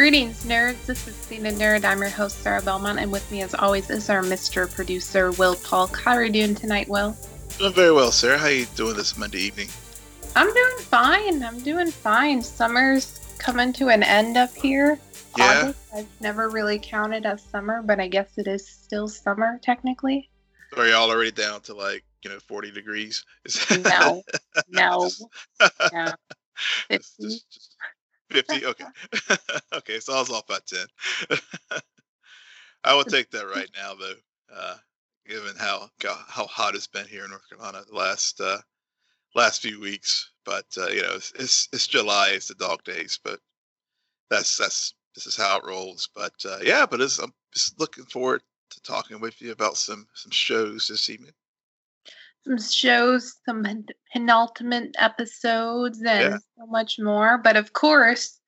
[0.00, 0.86] Greetings, nerds.
[0.86, 1.84] This is Cena Nerd.
[1.84, 4.74] I'm your host, Sarah Belmont, and with me, as always, is our Mr.
[4.74, 5.88] Producer, Will Paul.
[5.88, 7.14] How are you doing tonight, Will?
[7.58, 8.38] Doing very well, Sarah.
[8.38, 9.68] How are you doing this Monday evening?
[10.34, 11.42] I'm doing fine.
[11.42, 12.40] I'm doing fine.
[12.40, 14.98] Summer's coming to an end up here.
[15.36, 15.64] Yeah.
[15.64, 20.30] August, I've never really counted as summer, but I guess it is still summer technically.
[20.78, 23.22] Are y'all already down to like you know 40 degrees?
[23.84, 24.22] No,
[24.70, 25.10] no,
[26.90, 27.76] just- just
[28.30, 28.66] 50.
[28.66, 28.84] Okay.
[29.74, 30.00] okay.
[30.00, 30.86] So I was off by 10.
[32.84, 34.76] I will take that right now, though, uh,
[35.26, 38.58] given how how hot it's been here in North Carolina the last uh,
[39.34, 40.30] last few weeks.
[40.44, 43.38] But uh, you know, it's, it's it's July, it's the dog days, but
[44.30, 46.08] that's that's this is how it rolls.
[46.14, 50.06] But uh, yeah, but it's, I'm just looking forward to talking with you about some
[50.14, 51.32] some shows this evening.
[52.44, 53.64] Some shows, some
[54.12, 56.38] penultimate episodes, and Yeah.
[56.58, 57.38] so much more.
[57.38, 58.40] But of course,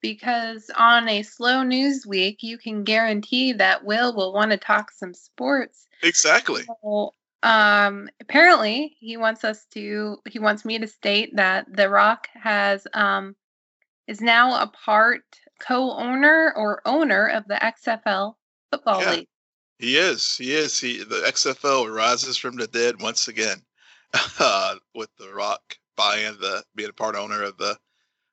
[0.00, 4.90] because on a slow news week, you can guarantee that Will will want to talk
[4.90, 5.86] some sports.
[6.02, 6.64] Exactly.
[6.82, 10.18] So, um, apparently, he wants us to.
[10.28, 13.34] He wants me to state that The Rock has um
[14.06, 15.22] is now a part
[15.60, 18.36] co-owner or owner of the XFL
[18.70, 19.10] football Yeah.
[19.10, 19.28] league.
[19.80, 20.36] He is.
[20.36, 20.78] He is.
[20.78, 23.62] He the XFL rises from the dead once again,
[24.38, 27.78] uh, with the Rock buying the being a part owner of the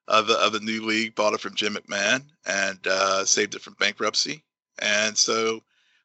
[0.09, 3.61] of the of the new league, bought it from Jim McMahon and uh, saved it
[3.61, 4.43] from bankruptcy.
[4.79, 5.61] And so,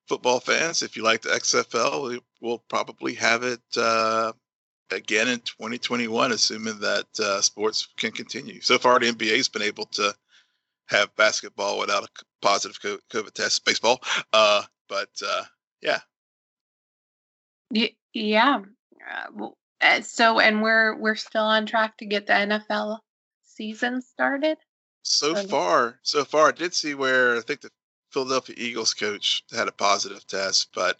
[0.06, 4.32] football fans, if you like the XFL, we will probably have it uh,
[4.92, 8.60] again in 2021, assuming that uh, sports can continue.
[8.60, 10.14] So far, the NBA's been able to
[10.86, 12.08] have basketball without a
[12.42, 12.78] positive
[13.10, 14.00] COVID test, baseball.
[14.32, 15.44] Uh, but uh,
[15.80, 16.00] yeah,
[17.70, 18.60] Y- yeah.
[19.10, 22.98] Uh, well, uh, so, and we're we're still on track to get the NFL
[23.42, 24.58] season started.
[25.02, 25.46] so Okay.
[25.48, 27.70] far, so far, I did see where I think the
[28.10, 30.98] Philadelphia Eagles coach had a positive test, but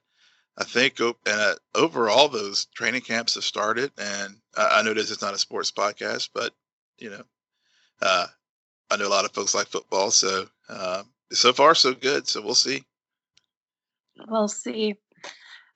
[0.57, 5.21] I think uh, overall those training camps have started, and I, I know this is
[5.23, 6.55] not a sports podcast, but
[6.99, 7.23] you know,
[8.01, 8.27] uh,
[8.91, 12.27] I know a lot of folks like football, so uh, so far so good.
[12.29, 12.85] So we'll see.
[14.29, 14.97] We'll see.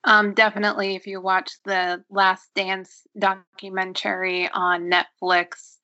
[0.03, 5.75] Um, definitely, if you watch the Last Dance documentary on Netflix,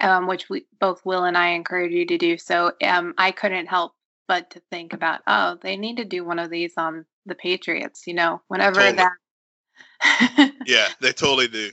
[0.00, 3.66] um, which we both Will and I encourage you to do so, um, I couldn't
[3.66, 3.92] help
[4.26, 8.06] but to think about, oh, they need to do one of these on the Patriots.
[8.06, 8.96] You know, whenever Totally.
[8.96, 10.52] that.
[10.66, 11.70] Yeah, they totally do.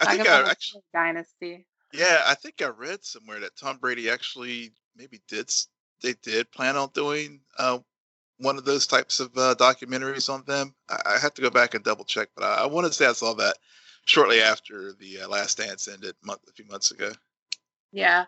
[0.00, 0.82] I Talk think I actually.
[0.94, 1.66] dynasty.
[1.92, 5.50] Yeah, I think I read somewhere that Tom Brady actually maybe did
[6.02, 7.78] they did plan on doing uh,
[8.40, 10.74] one of those types of uh, documentaries on them.
[10.88, 13.06] I, I have to go back and double check, but I, I want to say
[13.06, 13.56] I saw that
[14.04, 17.12] shortly after the uh, Last Dance ended month a few months ago.
[17.92, 18.26] Yeah.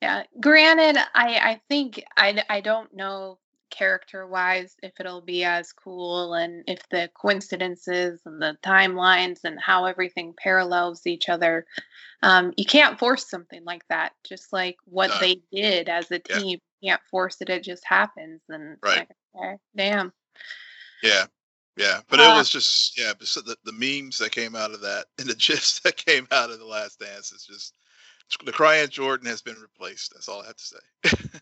[0.00, 0.24] Yeah.
[0.40, 3.38] Granted, I I think I I don't know
[3.70, 9.58] character wise if it'll be as cool and if the coincidences and the timelines and
[9.60, 11.66] how everything parallels each other.
[12.22, 14.12] Um, you can't force something like that.
[14.24, 15.18] Just like what No.
[15.20, 16.38] they did as a Yeah.
[16.38, 17.48] team, you can't force it.
[17.48, 18.42] It just happens.
[18.48, 19.08] And Right.
[19.34, 20.12] like, damn.
[21.02, 21.26] Yeah,
[21.76, 24.72] yeah, but it Uh, was just yeah, but so the, the memes that came out
[24.72, 27.74] of that and the gifs that came out of the Last Dance is just
[28.44, 30.12] the crying Jordan has been replaced.
[30.12, 31.40] That's all I have to say.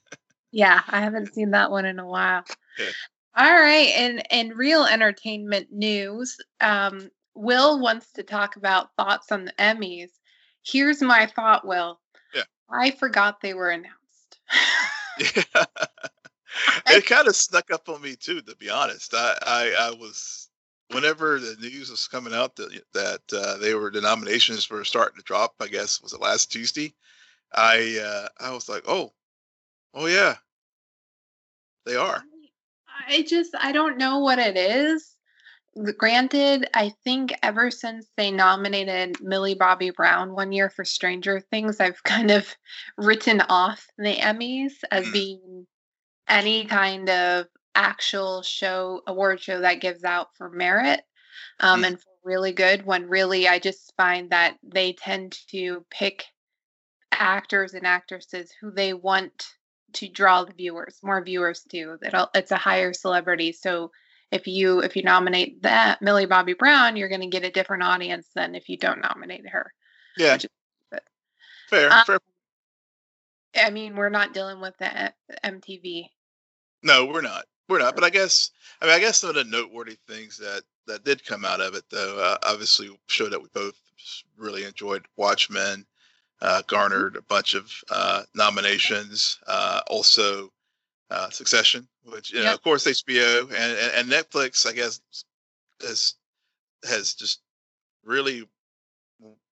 [0.52, 2.44] Yeah, I haven't seen that one in a while.
[2.78, 2.90] Yeah.
[3.36, 9.44] All right, and and real entertainment news, um, Will wants to talk about thoughts on
[9.44, 10.10] the Emmys.
[10.70, 12.00] Here's my thought, Will.
[12.34, 12.42] Yeah.
[12.70, 13.94] I forgot they were announced.
[15.20, 15.64] Yeah.
[16.86, 19.14] it kind of snuck up on me too, to be honest.
[19.14, 20.48] I, I, I was
[20.92, 25.18] whenever the news was coming out that that uh, they were the nominations were starting
[25.18, 25.54] to drop.
[25.60, 26.94] I guess was it last Tuesday.
[27.52, 29.12] I uh, I was like, oh,
[29.94, 30.36] oh yeah,
[31.84, 32.22] they are.
[33.08, 35.16] I just I don't know what it is.
[35.96, 41.78] Granted, I think ever since they nominated Millie Bobby Brown one year for Stranger Things,
[41.78, 42.56] I've kind of
[42.96, 45.12] written off the Emmys as Mhm.
[45.12, 45.66] being
[46.26, 51.00] any kind of actual show award show that gives out for merit
[51.60, 51.86] um, Mm.
[51.86, 56.24] and for really good when really I just find that they tend to pick
[57.12, 59.54] actors and actresses who they want
[59.94, 61.98] to draw the viewers, more viewers to.
[62.02, 63.52] That it's a higher celebrity.
[63.52, 63.92] So
[64.30, 67.82] if you if you nominate that Millie Bobby Brown, you're going to get a different
[67.82, 69.72] audience than if you don't nominate her.
[70.16, 70.46] Yeah, is
[71.68, 72.18] fair, Um, fair.
[73.56, 75.12] I mean, we're not dealing with the
[75.44, 76.10] MTV.
[76.82, 77.44] No, we're not.
[77.68, 77.94] We're not.
[77.94, 81.24] But I guess I mean I guess some of the noteworthy things that that did
[81.24, 83.74] come out of it though uh, obviously showed that we both
[84.36, 85.86] really enjoyed Watchmen.
[86.40, 89.40] Uh, garnered a bunch of uh, nominations.
[89.48, 90.52] Uh, also,
[91.10, 92.54] uh, Succession, which you know, yep.
[92.54, 95.00] of course HBO and, and, and Netflix, I guess,
[95.80, 96.14] has
[96.84, 97.40] has just
[98.04, 98.48] really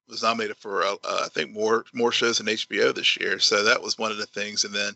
[0.09, 3.39] was nominated for uh, I think more more shows than HBO this year.
[3.39, 4.65] So that was one of the things.
[4.65, 4.95] And then,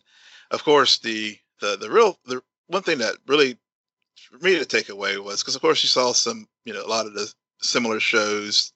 [0.51, 3.59] of course, the the the real the one thing that really
[4.31, 6.89] for me to take away was because of course you saw some you know a
[6.89, 8.73] lot of the similar shows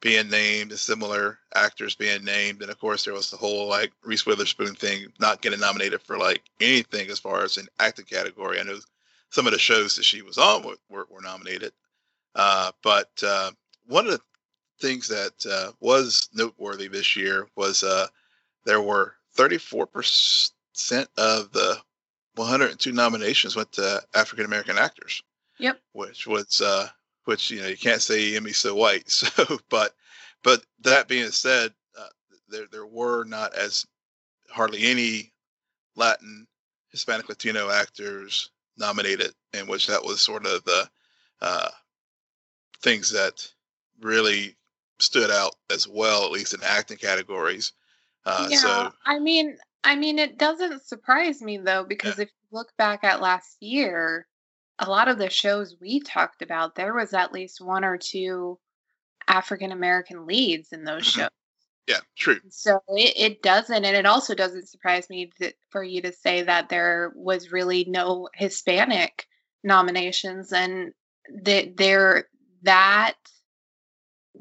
[0.00, 4.26] being named, similar actors being named, and of course there was the whole like Reese
[4.26, 8.60] Witherspoon thing not getting nominated for like anything as far as an acting category.
[8.60, 8.78] I know
[9.30, 11.72] some of the shows that she was on were, were, were nominated,
[12.34, 13.50] uh, but uh,
[13.86, 14.20] one of the
[14.80, 18.06] things that uh, was noteworthy this year was uh,
[18.64, 20.50] there were 34%
[21.16, 21.78] of the
[22.36, 25.22] 102 nominations went to African American actors.
[25.58, 25.80] Yep.
[25.92, 26.88] Which was uh,
[27.26, 29.04] which you know you can't say Emmy so white.
[29.10, 29.92] So, but
[30.42, 32.08] but that being said, uh,
[32.48, 33.86] there there were not as
[34.48, 35.32] hardly any
[35.96, 36.46] Latin,
[36.90, 40.88] Hispanic, Latino actors nominated, in which that was sort of the
[41.42, 41.68] uh,
[42.82, 43.46] things that
[44.00, 44.56] really
[44.98, 47.72] stood out as well, at least in acting categories.
[48.24, 52.24] Uh, yeah, so I mean, I mean, it doesn't surprise me though, because yeah.
[52.24, 54.26] if you look back at last year,
[54.78, 58.58] a lot of the shows we talked about, there was at least one or two
[59.28, 61.20] African American leads in those mm-hmm.
[61.22, 61.30] shows.
[61.88, 62.40] Yeah, true.
[62.50, 66.42] So it, it doesn't, and it also doesn't surprise me that for you to say
[66.42, 69.24] that there was really no Hispanic
[69.62, 70.92] nominations, and
[71.44, 72.26] that there
[72.62, 73.14] that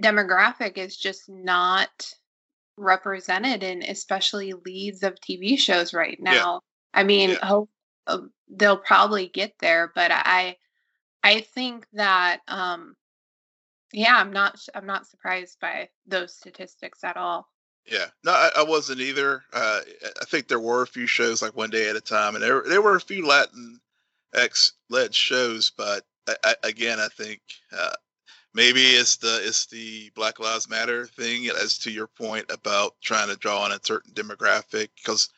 [0.02, 2.10] demographic is just not
[2.78, 6.34] represented in especially leads of TV shows right now.
[6.54, 7.00] Yeah.
[7.00, 7.62] I mean, yeah.
[8.50, 10.58] They'll probably get there, but I
[11.24, 12.96] I think that um
[13.94, 17.48] yeah, I'm not I'm not surprised by those statistics at all.
[17.90, 19.44] Yeah, no, I, I wasn't either.
[19.54, 19.82] Uh,
[20.22, 22.64] I think there were a few shows like One Day at a Time, and there
[22.68, 23.80] there were a few Latin
[24.34, 27.42] X led shows, but I, I, again, I think
[27.72, 27.94] uh,
[28.54, 31.48] maybe it's the it's the Black Lives Matter thing.
[31.50, 35.30] As to your point about trying to draw on a certain demographic, because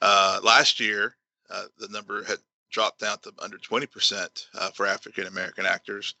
[0.00, 1.16] uh, last year
[1.50, 2.38] uh, the number had
[2.70, 6.14] dropped down to under 20% uh, for African American actors.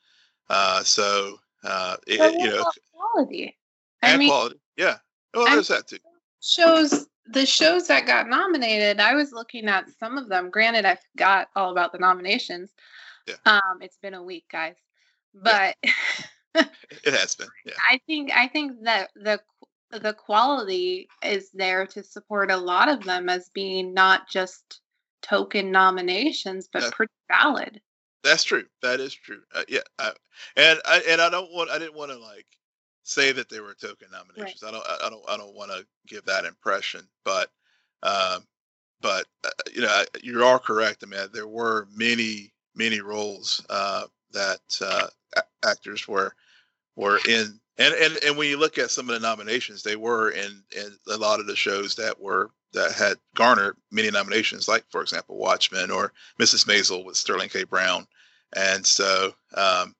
[0.48, 3.56] Uh, so, uh, it, you know, quality.
[4.02, 4.60] I mean, quality.
[4.76, 4.96] Yeah.
[5.34, 5.98] Well, there's that too.
[6.40, 9.00] Shows the shows that got nominated.
[9.00, 10.50] I was looking at some of them.
[10.50, 12.70] Granted, I forgot all about the nominations.
[13.26, 13.34] Yeah.
[13.44, 14.76] Um, it's been a week, guys,
[15.34, 15.90] but yeah.
[17.04, 17.48] it has been.
[17.64, 17.72] Yeah.
[17.90, 19.40] I think I think that the
[19.90, 24.80] the quality is there to support a lot of them as being not just
[25.22, 27.80] token nominations, but pretty valid.
[28.22, 28.64] That's true.
[28.82, 29.42] That is true.
[29.54, 30.12] Uh, yeah, I,
[30.56, 32.46] and I and I don't want I didn't want to like
[33.04, 34.62] say that they were token nominations.
[34.62, 34.68] Right.
[34.68, 37.50] I don't I don't I don't want to give that impression, but
[38.02, 38.44] um,
[39.00, 41.04] but uh, you know you are correct.
[41.04, 45.06] I mean, there were many many roles uh, that uh,
[45.64, 46.34] actors were
[46.96, 50.30] were in, and and and when you look at some of the nominations, they were
[50.30, 54.84] in in a lot of the shows that were that had garnered many nominations, like
[54.90, 56.66] for example Watchmen or Mrs.
[56.66, 57.64] Maisel with Sterling K.
[57.64, 58.06] Brown,
[58.54, 59.94] and so um,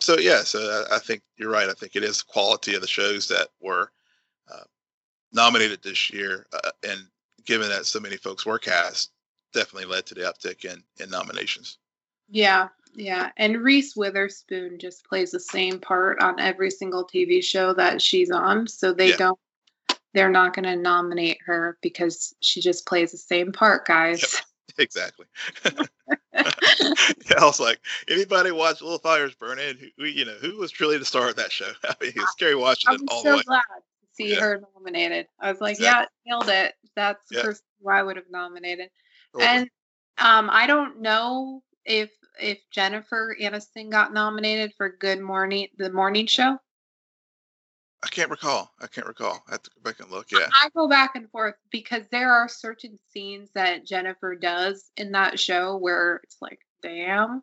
[0.00, 1.68] so yeah, so I, I, think you're right.
[1.68, 3.90] I think it is the quality of the shows that were
[4.52, 4.64] uh,
[5.32, 7.00] nominated this year, uh, and
[7.44, 9.10] given that so many folks were cast,
[9.52, 11.78] definitely led to the uptick in in nominations.
[12.28, 17.74] Yeah, yeah, and Reese Witherspoon just plays the same part on every single TV show
[17.74, 19.16] that she's on, so they yeah.
[19.16, 19.38] don't
[20.14, 24.22] they're not going to nominate her because she just plays the same part, guys.
[24.22, 24.30] Yep.
[24.76, 25.26] Exactly.
[25.64, 25.76] yeah,
[26.34, 27.78] I was like,
[28.08, 29.76] anybody watch Little Fires Burning?
[29.96, 31.70] Who, you know, who was truly the star of that show?
[31.84, 33.42] I mean, it's Kerry Washington all so the way.
[33.46, 34.40] glad to see yeah.
[34.40, 35.28] her nominated.
[35.38, 36.08] I was like, exactly.
[36.26, 36.74] yeah, nailed it.
[36.96, 37.42] That's the yeah.
[37.42, 38.90] person who I would have nominated.
[39.32, 39.48] Totally.
[39.48, 39.70] And
[40.18, 46.26] um, I don't know if if Jennifer Aniston got nominated for Good Morning, the morning
[46.26, 46.58] show.
[48.04, 48.70] I can't recall.
[48.80, 49.42] I can't recall.
[49.48, 50.30] I have to go back and look.
[50.30, 50.46] Yeah.
[50.52, 55.40] I go back and forth because there are certain scenes that Jennifer does in that
[55.40, 57.42] show where it's like, damn.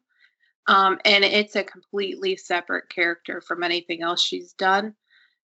[0.67, 4.93] Um, and it's a completely separate character from anything else she's done.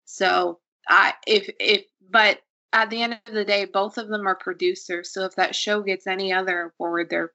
[0.05, 2.39] So I if if but
[2.71, 5.12] at the end of the day, both of them are producers.
[5.12, 7.31] So if that show gets any other award, they're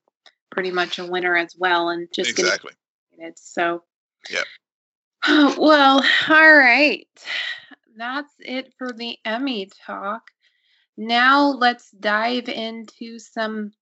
[0.53, 1.89] pretty much a winner as well.
[1.89, 2.73] And just exactly.
[3.11, 3.83] Getting so
[4.31, 4.43] yeah.
[5.59, 7.09] Well, all right
[7.97, 10.23] that's it for the Emmy talk.
[10.97, 13.73] Now let's dive into some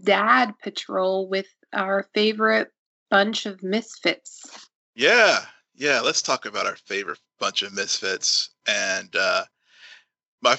[0.00, 2.70] dad patrol with our favorite
[3.10, 4.68] bunch of misfits.
[4.94, 6.00] Yeah, yeah.
[6.00, 8.50] Let's talk about our favorite bunch of misfits.
[8.66, 9.44] And uh,
[10.40, 10.56] my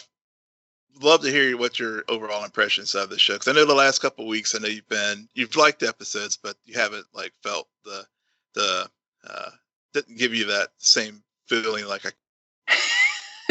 [1.01, 3.33] love to hear what your overall impressions of the show.
[3.33, 6.37] Because I know the last couple weeks, I know you've been you've liked the episodes,
[6.41, 8.05] but you haven't like felt the
[8.53, 8.89] the
[9.27, 9.49] uh,
[9.93, 12.09] didn't give you that same feeling like I.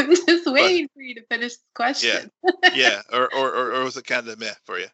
[0.03, 2.31] I'm just waiting but, for you to finish the question.
[2.65, 4.87] Yeah, yeah, or, or or or was it kind of meh for you?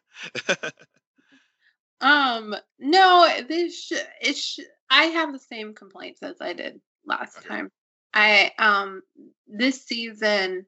[2.01, 7.37] um, no, this sh- it sh- I have the same complaints as I did last
[7.39, 7.47] okay.
[7.47, 7.71] time.
[8.13, 9.01] I um
[9.47, 10.65] this season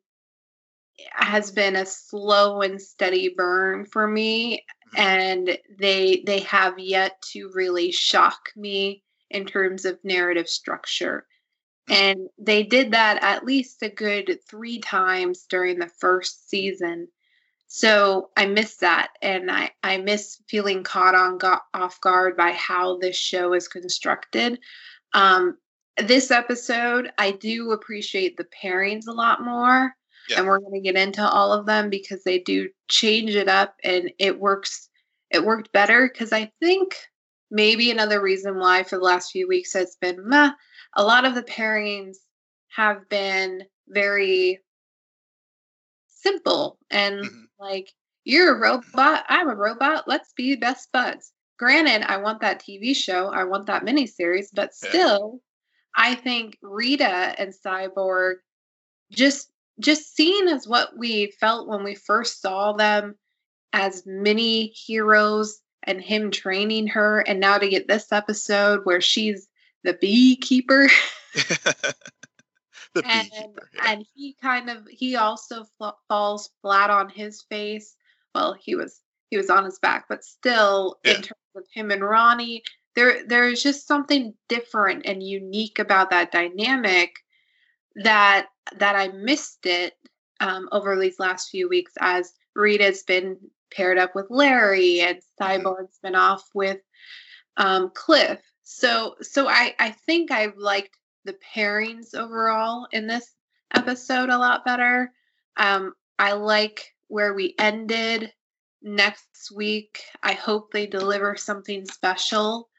[1.14, 4.64] has been a slow and steady burn for me
[4.96, 5.00] mm-hmm.
[5.00, 11.26] and they they have yet to really shock me in terms of narrative structure.
[11.90, 17.08] And they did that at least a good 3 times during the first season
[17.68, 22.52] so i miss that and i i miss feeling caught on got off guard by
[22.52, 24.60] how this show is constructed
[25.14, 25.58] um
[25.98, 29.94] this episode i do appreciate the pairings a lot more
[30.30, 30.38] yeah.
[30.38, 33.76] and we're going to get into all of them because they do change it up
[33.84, 34.90] and it works
[35.30, 36.96] it worked better because i think
[37.52, 40.52] maybe another reason why for the last few weeks it's been meh,
[40.96, 42.18] a lot of the pairings
[42.70, 44.60] have been very
[46.08, 47.42] simple and mm-hmm.
[47.60, 47.92] like
[48.24, 52.96] you're a robot i'm a robot let's be best buds granted i want that tv
[52.96, 55.42] show i want that miniseries but still
[55.98, 56.04] yeah.
[56.12, 58.36] i think rita and cyborg
[59.12, 63.16] just just seen as what we felt when we first saw them
[63.74, 69.48] as mini heroes and him training her and now to get this episode where she's
[69.84, 70.90] the beekeeper
[71.34, 73.92] the and, beekeeper yeah.
[73.92, 77.96] and he kind of he also fl- falls flat on his face
[78.36, 81.12] well he was he was on his back but still yeah.
[81.12, 82.64] in terms of him and ronnie
[82.96, 87.12] there there's just something different and unique about that dynamic
[87.96, 88.48] that
[88.78, 89.94] that I missed it
[90.40, 93.38] um, over these last few weeks as Rita's been
[93.72, 95.44] paired up with Larry and mm-hmm.
[95.44, 96.80] Cyborg's been off with
[97.58, 98.40] um, Cliff.
[98.64, 103.36] So so I I think I've liked the pairings overall in this
[103.74, 105.12] episode a lot better.
[105.58, 108.32] Um, I like where we ended
[108.82, 110.02] next week.
[110.24, 112.70] I hope they deliver something special.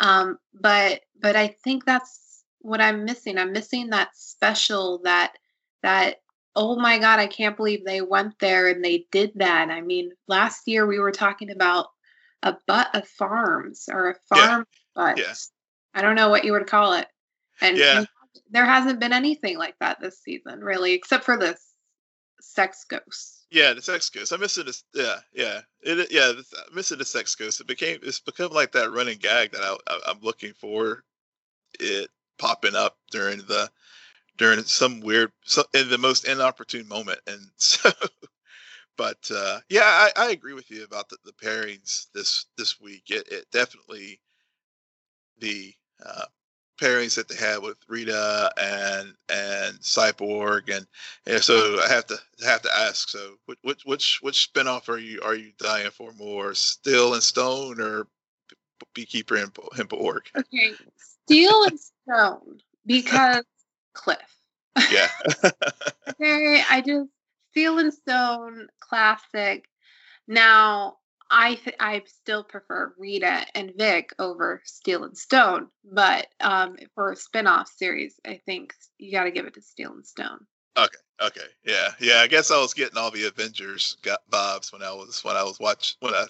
[0.00, 3.38] Um, but but I think that's what I'm missing.
[3.38, 5.34] I'm missing that special that
[5.82, 6.16] that
[6.54, 9.70] oh my god, I can't believe they went there and they did that.
[9.70, 11.86] I mean, last year we were talking about
[12.42, 14.66] a butt of farms or a farm
[14.96, 15.14] yeah.
[15.14, 15.18] butt.
[15.18, 15.34] Yeah.
[15.94, 17.06] I don't know what you would call it.
[17.60, 18.04] And, yeah.
[18.50, 21.72] there hasn't been anything like that this season, really, except for this
[22.40, 23.46] sex ghost.
[23.50, 24.32] Yeah, the sex ghost.
[24.32, 24.84] I'm missing this.
[24.94, 26.10] Yeah, yeah, it.
[26.10, 27.60] Yeah, I'm missing the sex ghost.
[27.60, 27.98] It became.
[28.02, 31.04] It's become like that running gag that I, I, I'm looking for.
[31.78, 33.70] It popping up during the
[34.42, 37.20] during some weird so, in the most inopportune moment.
[37.28, 37.90] And so
[38.96, 43.04] but uh, yeah I, I, agree with you about the, the pairings this this week.
[43.06, 44.20] It, it definitely
[45.38, 45.72] the
[46.04, 46.24] uh,
[46.80, 50.86] pairings that they had with Rita and and Cyborg and,
[51.26, 55.20] and so I have to have to ask so which which which spinoff are you
[55.22, 56.12] are you dying for?
[56.18, 58.08] More Steel and Stone or
[58.92, 60.24] Beekeeper and Hemp.org?
[60.36, 60.72] Okay,
[61.26, 63.44] Steel and Stone because
[63.92, 64.18] Cliff.
[64.90, 65.08] Yeah.
[66.10, 67.10] okay, I just
[67.50, 69.68] Steel and Stone classic.
[70.26, 70.96] Now,
[71.30, 77.12] I th- I still prefer Rita and Vic over Steel and Stone, but um, for
[77.12, 80.46] a spin-off series, I think you got to give it to Steel and Stone.
[80.76, 82.20] Okay, okay, yeah, yeah.
[82.20, 85.42] I guess I was getting all the Avengers got vibes when I was when I
[85.42, 86.26] was watch when I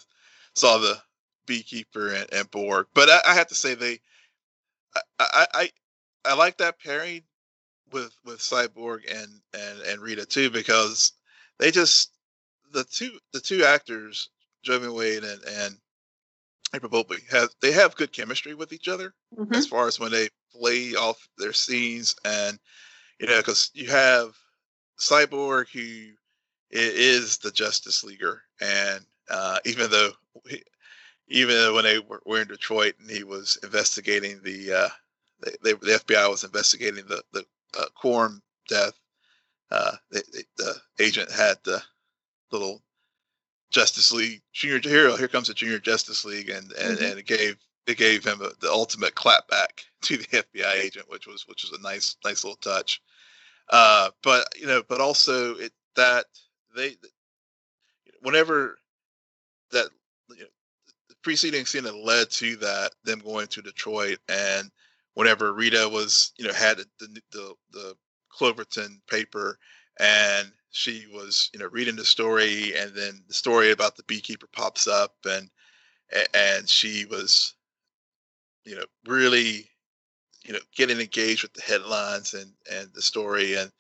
[0.55, 1.01] saw the
[1.47, 4.01] Beekeeper and, and Borg, but I, I have to say they
[5.19, 5.71] I, I
[6.25, 7.23] I like that pairing
[7.93, 11.13] with with Cyborg and and and Rita too because
[11.59, 12.13] they just
[12.73, 14.31] the two the two actors
[14.67, 15.77] Joivan Wade and and
[16.75, 19.55] April Bowlby have they have good chemistry with each other mm-hmm.
[19.55, 22.59] as far as when they play off their scenes and
[23.21, 24.35] you know because you have
[24.99, 26.13] Cyborg who
[26.71, 30.11] is the Justice Leaguer and uh, even though
[30.49, 30.63] he,
[31.29, 34.89] even when they were, were in Detroit and he was investigating the uh,
[35.43, 37.45] they, they, the FBI was investigating the the
[37.79, 38.95] uh, Quorum death.
[39.71, 41.83] Uh, they, they, the agent had the
[42.51, 42.83] little
[43.71, 45.17] Justice League Junior Hero.
[45.17, 47.05] Here comes the Junior Justice League, and and, mm-hmm.
[47.05, 51.27] and it gave it gave him a, the ultimate clapback to the FBI agent, which
[51.27, 53.01] was which was a nice nice little touch.
[53.71, 56.27] Uh, but you know, but also it that
[56.77, 56.97] they
[58.21, 58.79] whenever
[59.71, 59.89] that
[60.31, 60.47] you know,
[61.09, 64.71] the preceding scene that led to that them going to Detroit and
[65.15, 67.97] whenever Rita was, you know, had the the, the
[68.33, 69.59] Cloverton paper
[70.01, 74.49] and she was you know reading the story and then the story about the beekeeper
[74.53, 75.51] pops up and
[76.35, 77.55] and she was
[78.65, 79.69] you know really
[80.45, 83.71] you know getting engaged with the headlines and and the story and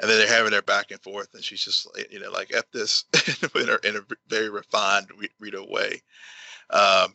[0.00, 2.70] and then they're having their back and forth and she's just you know like at
[2.72, 3.04] this
[3.54, 6.02] in, a, in a very refined Rita way.
[6.70, 7.14] Um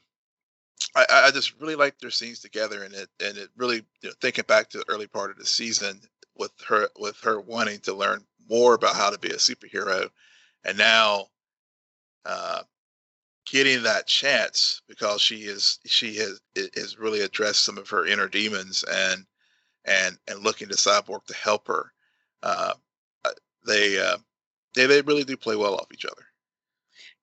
[0.95, 4.13] I, I just really like their scenes together and it and it really you know,
[4.21, 5.99] thinking back to the early part of the season
[6.35, 10.09] with her with her wanting to learn more about how to be a superhero
[10.63, 11.27] and now
[12.25, 12.63] uh,
[13.45, 16.39] getting that chance because she is she has
[16.75, 19.25] has really addressed some of her inner demons and
[19.85, 21.91] and and looking to cyborg to help her.
[22.41, 22.73] Uh,
[23.25, 23.31] uh
[23.65, 24.17] they uh,
[24.75, 26.23] they they really do play well off each other.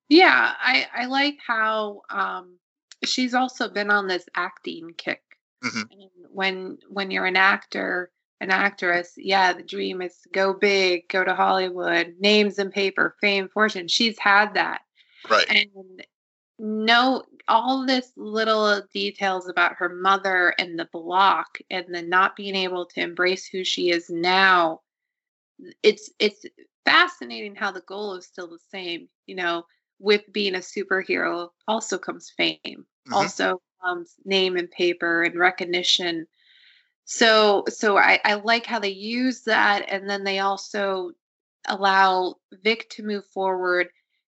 [0.09, 2.59] Yeah i i like how um
[3.04, 5.23] she's also been on this acting kick
[5.64, 5.83] mm-hmm.
[6.33, 11.35] when when you're an actor an actress, yeah, the dream is go big, go to
[11.35, 13.87] Hollywood, names and paper, fame, fortune.
[13.87, 14.80] She's had that.
[15.28, 15.47] Right.
[15.50, 16.02] And
[16.59, 22.54] no all this little details about her mother and the block and the not being
[22.54, 24.80] able to embrace who she is now.
[25.83, 26.45] It's it's
[26.87, 29.09] fascinating how the goal is still the same.
[29.26, 29.64] You know,
[29.99, 33.14] with being a superhero also comes fame, mm-hmm.
[33.14, 36.26] also comes name and paper and recognition
[37.04, 41.11] so so I, I like how they use that and then they also
[41.66, 43.88] allow Vic to move forward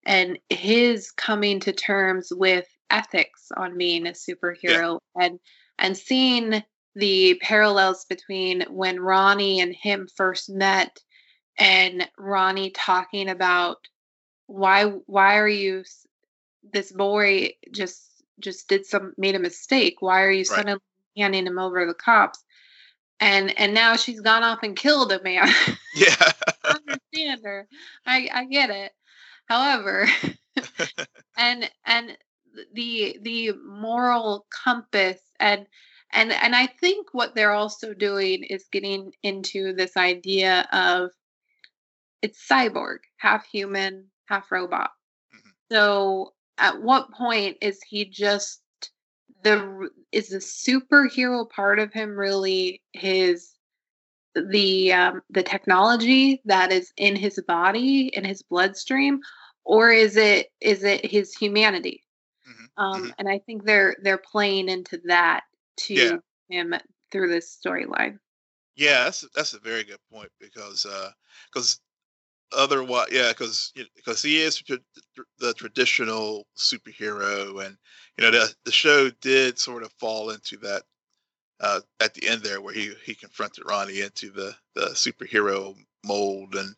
[0.05, 5.25] and his coming to terms with ethics on being a superhero yeah.
[5.25, 5.39] and
[5.79, 6.63] and seeing
[6.95, 10.99] the parallels between when Ronnie and him first met
[11.59, 13.77] and Ronnie talking about
[14.45, 15.83] why why are you
[16.73, 20.47] this boy just just did some made a mistake why are you right.
[20.47, 20.81] suddenly
[21.17, 22.43] handing him over to the cops
[23.19, 25.49] and and now she's gone off and killed a man.
[25.95, 26.13] Yeah,
[26.63, 27.67] I understand her.
[28.05, 28.91] I I get it.
[29.47, 30.07] However,
[31.37, 32.15] and and
[32.75, 35.65] the the moral compass and
[36.11, 41.09] and and I think what they're also doing is getting into this idea of
[42.21, 44.91] it's cyborg, half human, half robot.
[45.33, 45.49] Mm-hmm.
[45.71, 48.61] So at what point is he just
[49.43, 53.53] the is the superhero part of him really his
[54.35, 59.19] the um, the technology that is in his body in his bloodstream
[59.63, 62.03] or is it is it his humanity
[62.47, 62.83] mm-hmm.
[62.83, 63.11] Um, mm-hmm.
[63.19, 65.43] and i think they're they're playing into that
[65.77, 66.17] to yeah.
[66.49, 66.75] him
[67.11, 68.19] through this storyline
[68.75, 71.09] yeah that's that's a very good point because uh
[71.51, 71.79] because
[72.55, 74.61] otherwise yeah because because he is
[75.39, 77.77] the traditional superhero and
[78.17, 80.83] you know the, the show did sort of fall into that
[81.59, 86.55] uh, at the end there where he he confronted ronnie into the the superhero mold
[86.55, 86.73] and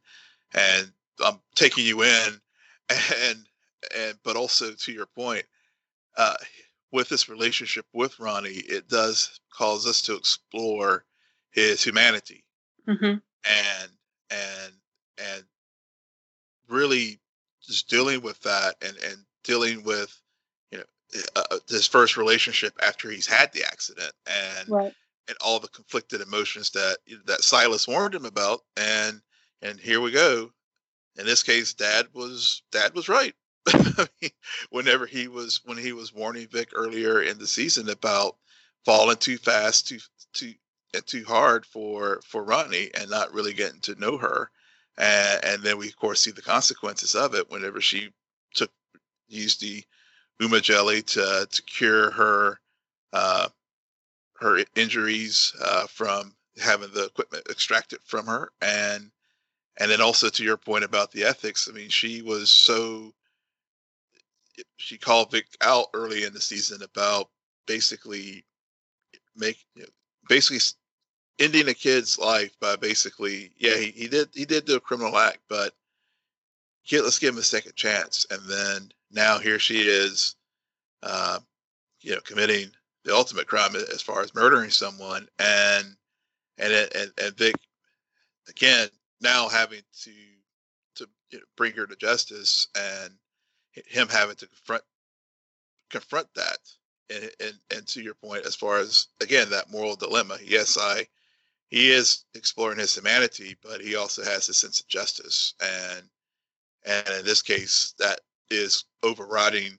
[0.56, 0.92] and
[1.24, 2.42] i'm taking you in
[2.90, 3.40] and
[3.96, 5.44] and but also to your point
[6.18, 6.36] uh,
[6.92, 11.06] with this relationship with ronnie it does cause us to explore
[11.52, 12.44] his humanity
[12.88, 13.06] mm-hmm.
[13.06, 13.92] and
[14.32, 14.74] and
[15.18, 15.44] and
[16.70, 17.20] really
[17.62, 20.20] just dealing with that and and dealing with
[20.72, 20.84] you know
[21.36, 24.94] uh, uh, his first relationship after he's had the accident and right.
[25.28, 29.22] and all the conflicted emotions that that Silas warned him about and
[29.62, 30.52] and here we go
[31.18, 33.34] in this case dad was dad was right
[34.70, 38.38] whenever he was when he was warning Vic earlier in the season about
[38.86, 40.00] falling too fast too
[40.34, 40.54] too
[41.06, 44.50] too hard for for Ronnie and not really getting to know her
[45.00, 48.10] and, and then we of course see the consequences of it whenever she
[48.54, 48.72] took
[49.28, 49.84] used the
[50.40, 52.60] Uma jelly to to cure her
[53.14, 53.50] uh,
[54.36, 59.12] her injuries uh, from having the equipment extracted from her, and
[59.78, 61.68] and then also to your point about the ethics.
[61.70, 63.14] I mean, she was so
[64.78, 67.30] she called Vic out early in the season about
[67.66, 68.46] basically
[69.36, 69.90] make you know,
[70.28, 70.60] basically
[71.40, 75.18] ending a kid's life by basically, yeah, he, he did he did do a criminal
[75.18, 75.74] act, but
[76.86, 78.26] kid, let's give him a second chance.
[78.30, 80.36] And then now here she is,
[81.02, 81.40] uh,
[82.02, 82.72] you know, committing
[83.06, 85.96] the ultimate crime as far as murdering someone, and
[86.58, 87.56] and and and Vic
[88.50, 88.90] again
[89.22, 90.12] now having to
[90.96, 93.14] to you know, bring her to justice, and
[93.72, 94.84] him having to confront
[95.90, 96.58] confront that.
[97.12, 101.08] And, and and to your point, as far as again that moral dilemma, yes, I
[101.70, 106.10] he is exploring his humanity, but he also has a sense of justice, and
[106.86, 109.78] and in this case, that is overriding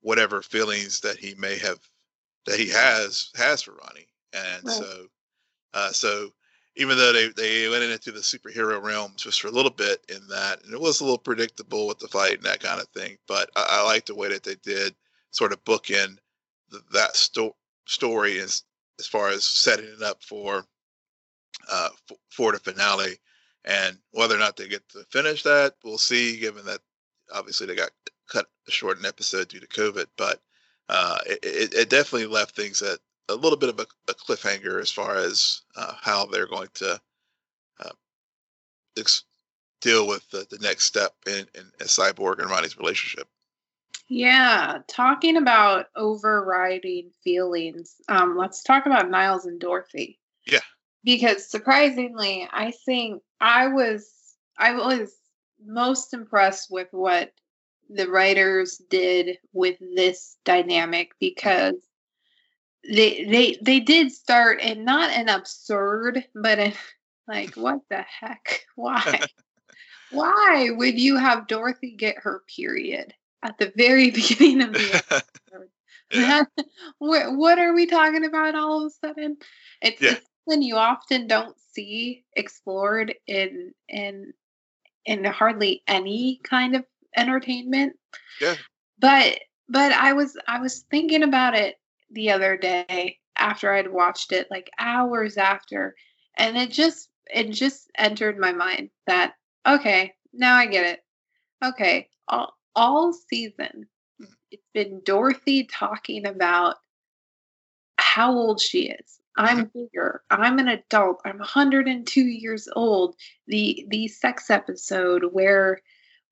[0.00, 1.80] whatever feelings that he may have
[2.46, 4.74] that he has has for Ronnie, and right.
[4.74, 5.06] so
[5.74, 6.30] uh, so
[6.76, 10.26] even though they, they went into the superhero realm just for a little bit in
[10.28, 13.18] that, and it was a little predictable with the fight and that kind of thing.
[13.28, 14.94] But I, I like the way that they did
[15.32, 16.18] sort of bookend
[16.70, 18.62] the, that sto- story as
[18.98, 20.64] as far as setting it up for
[21.72, 23.16] uh, f- for the finale.
[23.64, 26.38] And whether or not they get to finish that, we'll see.
[26.38, 26.80] Given that
[27.32, 27.90] obviously they got
[28.28, 30.40] cut short an episode due to COVID, but
[30.88, 34.90] uh, it, it, definitely left things at a little bit of a, a cliffhanger as
[34.90, 37.00] far as uh, how they're going to
[37.84, 37.90] uh,
[38.98, 39.24] ex-
[39.80, 43.28] deal with the, the next step in, in, in Cyborg and Ronnie's relationship.
[44.08, 47.94] Yeah, talking about overriding feelings.
[48.08, 50.18] Um, let's talk about Niles and Dorothy.
[50.46, 50.60] Yeah.
[51.04, 54.08] Because surprisingly, I think I was
[54.58, 55.12] I was
[55.64, 57.32] most impressed with what
[57.88, 61.74] the writers did with this dynamic because
[62.88, 66.72] they they they did start in not an absurd but in
[67.28, 69.20] like what the heck why
[70.10, 75.68] why would you have dorothy get her period at the very beginning of the episode
[76.10, 76.44] yeah.
[76.98, 79.36] what, what are we talking about all of a sudden
[79.80, 80.12] it's, yeah.
[80.12, 84.32] it's something you often don't see explored in in
[85.04, 86.84] in hardly any kind of
[87.16, 87.94] entertainment.
[88.40, 88.54] Yeah.
[88.98, 91.76] But but I was I was thinking about it
[92.10, 95.94] the other day after I'd watched it like hours after
[96.36, 99.34] and it just it just entered my mind that
[99.66, 101.04] okay, now I get it.
[101.64, 103.86] Okay, all all season
[104.18, 104.26] hmm.
[104.50, 106.76] it's been Dorothy talking about
[107.98, 109.21] how old she is.
[109.36, 110.22] I'm bigger.
[110.30, 111.20] I'm an adult.
[111.24, 113.16] I'm 102 years old.
[113.46, 115.80] The the sex episode where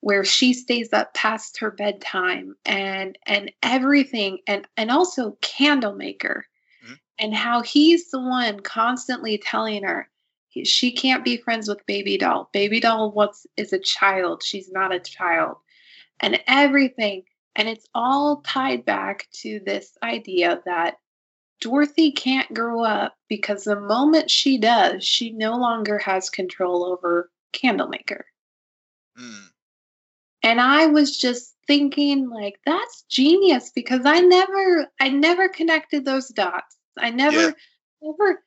[0.00, 6.44] where she stays up past her bedtime and and everything and and also candlemaker
[6.84, 6.94] mm-hmm.
[7.18, 10.08] and how he's the one constantly telling her
[10.64, 14.92] she can't be friends with baby doll baby doll what's is a child she's not
[14.92, 15.56] a child
[16.20, 17.22] and everything
[17.54, 20.96] and it's all tied back to this idea that
[21.60, 27.30] Dorothy can't grow up because the moment she does, she no longer has control over
[27.52, 28.24] Candlemaker.
[29.18, 29.50] Mm.
[30.42, 36.28] And I was just thinking like that's genius because I never I never connected those
[36.28, 36.76] dots.
[36.98, 37.52] I never yeah.
[38.02, 38.42] never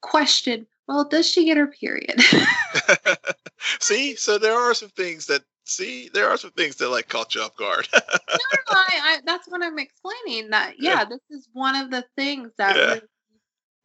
[0.00, 2.20] questioned, well, does she get her period?
[3.80, 7.34] See, so there are some things that see, there are some things that like caught
[7.34, 7.88] you off guard.
[7.92, 8.00] no,
[8.68, 10.50] I, I, that's what I'm explaining.
[10.50, 13.00] That yeah, yeah, this is one of the things that yeah.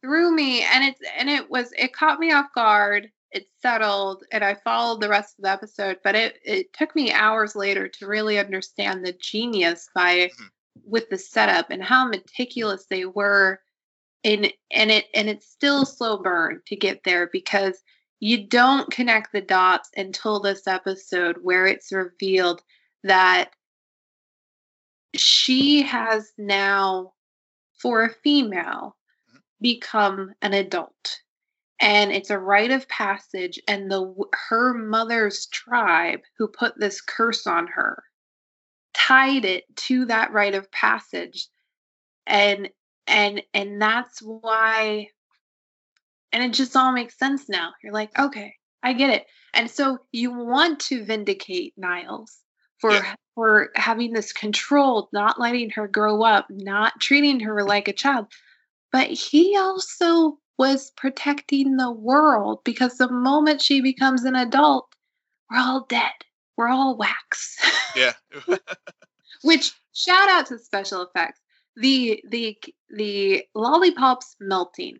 [0.02, 4.44] threw me, and it's and it was it caught me off guard it settled and
[4.44, 8.06] I followed the rest of the episode, but it, it took me hours later to
[8.06, 10.44] really understand the genius by mm-hmm.
[10.84, 13.60] with the setup and how meticulous they were
[14.22, 17.82] in and it and it's still slow burn to get there because
[18.22, 22.62] you don't connect the dots until this episode where it's revealed
[23.02, 23.50] that
[25.16, 27.14] she has now
[27.80, 28.96] for a female
[29.60, 31.18] become an adult.
[31.80, 34.14] And it's a rite of passage and the
[34.48, 38.04] her mother's tribe who put this curse on her
[38.94, 41.48] tied it to that rite of passage.
[42.28, 42.68] And
[43.08, 45.08] and and that's why
[46.32, 49.98] and it just all makes sense now you're like okay i get it and so
[50.12, 52.38] you want to vindicate niles
[52.78, 53.14] for yeah.
[53.34, 58.26] for having this control not letting her grow up not treating her like a child
[58.92, 64.94] but he also was protecting the world because the moment she becomes an adult,
[65.50, 66.12] we're all dead.
[66.56, 67.56] We're all wax.
[67.96, 68.12] Yeah.
[69.42, 71.40] Which shout out to special effects.
[71.76, 72.56] The the
[72.90, 74.98] the lollipops melting.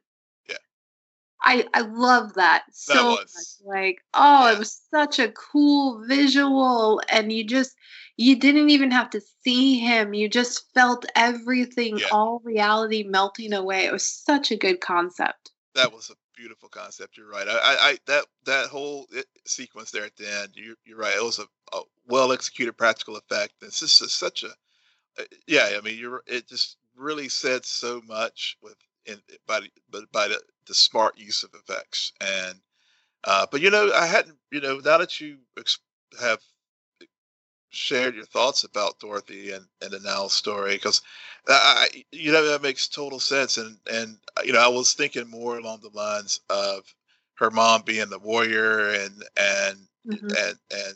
[1.42, 3.28] I I love that so that much.
[3.64, 4.52] Like, oh, yeah.
[4.52, 7.74] it was such a cool visual and you just
[8.16, 10.14] you didn't even have to see him.
[10.14, 12.06] You just felt everything, yeah.
[12.12, 13.84] all reality melting away.
[13.86, 15.50] It was such a good concept.
[15.74, 17.16] That was a beautiful concept.
[17.16, 17.48] You're right.
[17.48, 20.50] I, I, that that whole eh, sequence there at the end.
[20.54, 21.16] You, you're right.
[21.16, 23.54] It was a, a well executed practical effect.
[23.62, 24.50] It's just a, such a,
[25.18, 25.70] eh, yeah.
[25.76, 26.22] I mean, you're.
[26.26, 28.76] It just really said so much with
[29.06, 32.58] in by the, by the, the smart use of effects and.
[33.24, 34.36] Uh, but you know, I hadn't.
[34.50, 35.78] You know, now that you ex-
[36.20, 36.40] have
[37.72, 41.00] shared your thoughts about Dorothy and, and the Now story because
[41.48, 43.56] I, you know, that makes total sense.
[43.56, 46.82] And, and, you know, I was thinking more along the lines of
[47.34, 50.26] her mom being the warrior and, and, mm-hmm.
[50.26, 50.94] and, and,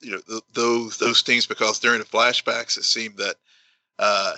[0.00, 3.36] you know, th- those, those things, because during the flashbacks, it seemed that,
[3.98, 4.34] uh,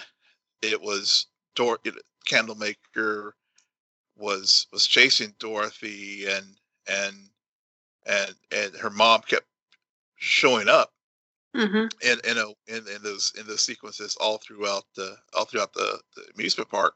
[0.63, 1.79] it was Dor-
[2.27, 3.35] Candlemaker
[4.19, 6.47] was was chasing Dorothy and
[6.89, 7.17] and
[8.07, 9.47] and and her mom kept
[10.17, 10.93] showing up
[11.57, 11.87] Mm-hmm.
[12.03, 15.99] in in, a, in in those in those sequences all throughout the all throughout the,
[16.17, 16.95] the amusement park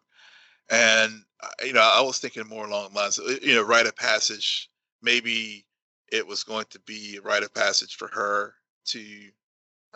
[0.70, 3.86] and uh, you know I was thinking more along the lines of you know rite
[3.86, 4.70] of passage
[5.02, 5.64] maybe
[6.12, 8.54] it was going to be a rite of passage for her
[8.86, 9.04] to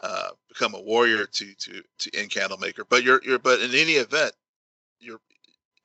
[0.03, 3.95] uh, become a warrior to to to end Candlemaker but you're you're but in any
[3.95, 4.33] event
[5.01, 5.21] you're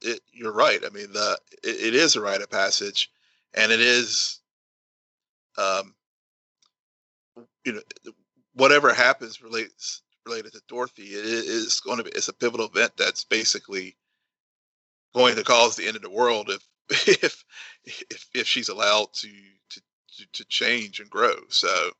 [0.01, 3.11] it, you're right I mean the it, it is a rite of passage
[3.53, 4.39] and it is
[5.57, 5.93] um
[7.65, 7.81] you know
[8.53, 12.93] whatever happens relates related to Dorothy, it is going to be it's a pivotal event
[12.97, 13.95] that's basically
[15.13, 16.67] going to cause the end of the world if
[17.23, 17.43] if
[17.85, 19.29] if, if she's allowed to,
[19.69, 19.81] to
[20.17, 21.35] to to change and grow.
[21.49, 21.91] So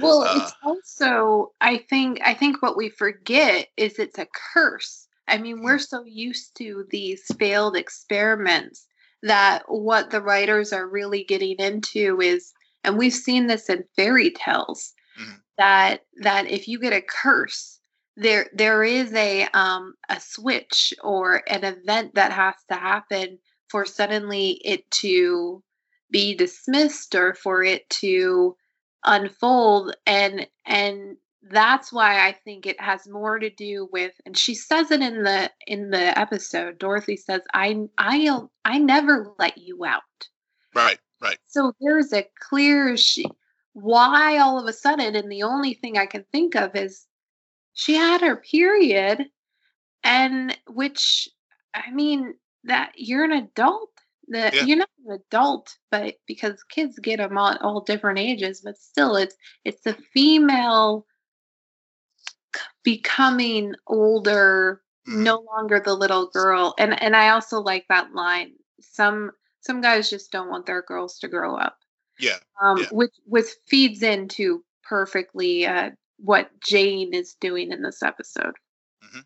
[0.00, 5.08] well, uh, it's also I think I think what we forget is it's a curse.
[5.28, 5.82] I mean, we're mm-hmm.
[5.82, 8.86] so used to these failed experiments
[9.22, 14.30] that what the writers are really getting into is and we've seen this in fairy
[14.30, 17.80] tales mm-hmm that that if you get a curse
[18.16, 23.84] there there is a um a switch or an event that has to happen for
[23.84, 25.62] suddenly it to
[26.10, 28.56] be dismissed or for it to
[29.04, 31.16] unfold and and
[31.50, 35.22] that's why i think it has more to do with and she says it in
[35.22, 40.02] the in the episode dorothy says i i i never let you out
[40.74, 43.24] right right so there's a clear she
[43.74, 47.06] why all of a sudden and the only thing i can think of is
[47.74, 49.26] she had her period
[50.02, 51.28] and which
[51.74, 53.90] i mean that you're an adult
[54.28, 54.62] that yeah.
[54.62, 59.16] you're not an adult but because kids get them at all different ages but still
[59.16, 61.04] it's it's the female
[62.84, 65.22] becoming older mm-hmm.
[65.22, 70.10] no longer the little girl and and i also like that line some some guys
[70.10, 71.78] just don't want their girls to grow up
[72.18, 72.36] yeah.
[72.60, 72.86] Um, yeah.
[72.92, 78.54] which which feeds into perfectly uh, what Jane is doing in this episode.
[79.04, 79.20] Mm-hmm.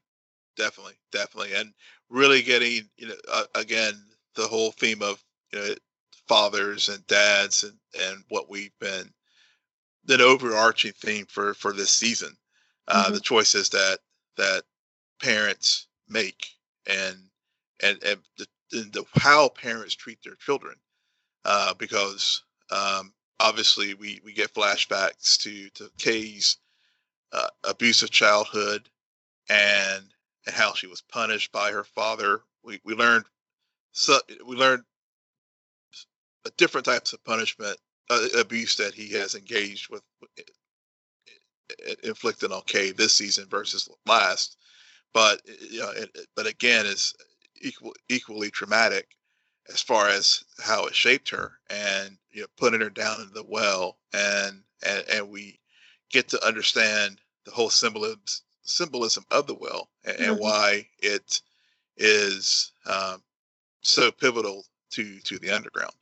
[0.56, 1.72] Definitely, definitely, and
[2.08, 3.94] really getting you know uh, again
[4.34, 5.74] the whole theme of you know
[6.26, 9.10] fathers and dads and and what we've been
[10.04, 12.36] that overarching theme for for this season
[12.88, 13.14] uh mm-hmm.
[13.14, 13.98] the choices that
[14.36, 14.62] that
[15.20, 16.46] parents make
[16.86, 17.16] and
[17.82, 20.74] and and the, the how parents treat their children
[21.44, 26.58] uh because um, obviously, we we get flashbacks to to Kay's
[27.32, 28.88] uh, abusive childhood
[29.48, 30.04] and
[30.46, 32.42] and how she was punished by her father.
[32.62, 33.24] We we learned
[33.92, 34.84] so we learned
[36.56, 37.76] different types of punishment
[38.10, 40.02] uh, abuse that he has engaged with
[42.02, 44.56] inflicted on Kay this season versus last.
[45.12, 47.14] But you know, it, but again, it's
[47.60, 49.08] equal equally traumatic
[49.68, 53.44] as far as how it shaped her and you know putting her down in the
[53.46, 55.58] well and and, and we
[56.10, 58.20] get to understand the whole symbolism
[58.62, 60.30] symbolism of the well and, mm-hmm.
[60.30, 61.40] and why it
[61.96, 63.22] is um,
[63.82, 65.94] so pivotal to to the underground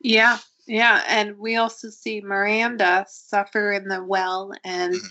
[0.00, 5.06] yeah yeah and we also see miranda suffer in the well and mm-hmm.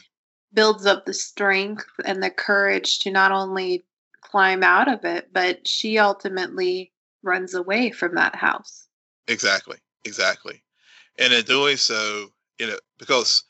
[0.53, 3.83] builds up the strength and the courage to not only
[4.21, 8.87] climb out of it but she ultimately runs away from that house.
[9.27, 10.61] Exactly, exactly.
[11.17, 12.27] And in doing so,
[12.59, 13.43] you know, because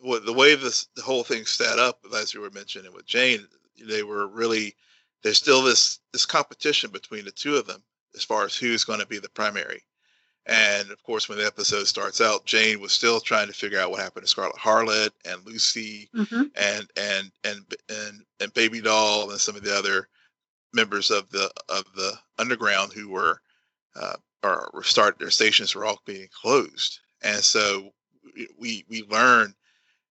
[0.00, 3.46] what the way this the whole thing set up, as you were mentioning with Jane,
[3.88, 4.76] they were really
[5.22, 7.82] there's still this this competition between the two of them
[8.14, 9.82] as far as who's going to be the primary.
[10.48, 13.90] And of course, when the episode starts out, Jane was still trying to figure out
[13.90, 16.44] what happened to Scarlet Harlot and Lucy mm-hmm.
[16.56, 20.08] and and and and and Baby Doll and some of the other
[20.72, 23.42] members of the of the underground who were
[23.94, 27.90] uh, or start their stations were all being closed, and so
[28.58, 29.54] we we learn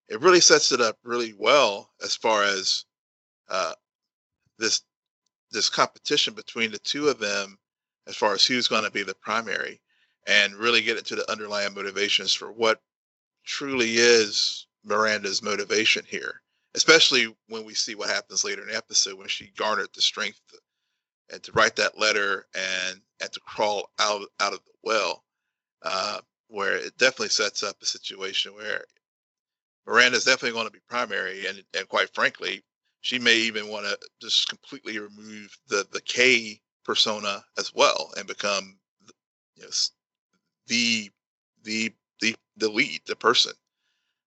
[0.08, 2.86] it really sets it up really well as far as
[3.50, 3.73] uh,
[4.60, 4.82] this
[5.50, 7.58] this competition between the two of them
[8.06, 9.82] as far as who's going to be the primary
[10.28, 12.82] and really get into the underlying motivations for what
[13.46, 16.42] truly is Miranda's motivation here
[16.76, 20.40] especially when we see what happens later in the episode when she garnered the strength
[21.32, 25.24] and to write that letter and and to crawl out out of the well,
[25.84, 28.86] uh, where it definitely sets up a situation where
[29.86, 32.63] Miranda is definitely going to be primary, and and quite frankly,
[33.02, 38.28] she may even want to just completely remove the the Kay persona as well and
[38.28, 38.80] become
[39.56, 39.70] you know,
[40.67, 41.10] the
[41.63, 43.53] the the the lead, the person,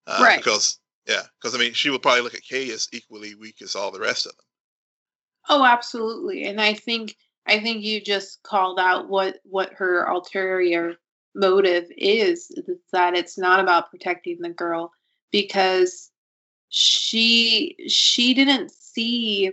[0.07, 0.39] uh, right?
[0.39, 3.75] Because yeah, because I mean, she would probably look at Kay as equally weak as
[3.75, 4.45] all the rest of them.
[5.49, 6.45] Oh, absolutely.
[6.45, 10.97] And I think I think you just called out what what her ulterior
[11.35, 14.93] motive is, is that it's not about protecting the girl
[15.33, 16.11] because
[16.69, 19.53] she she didn't see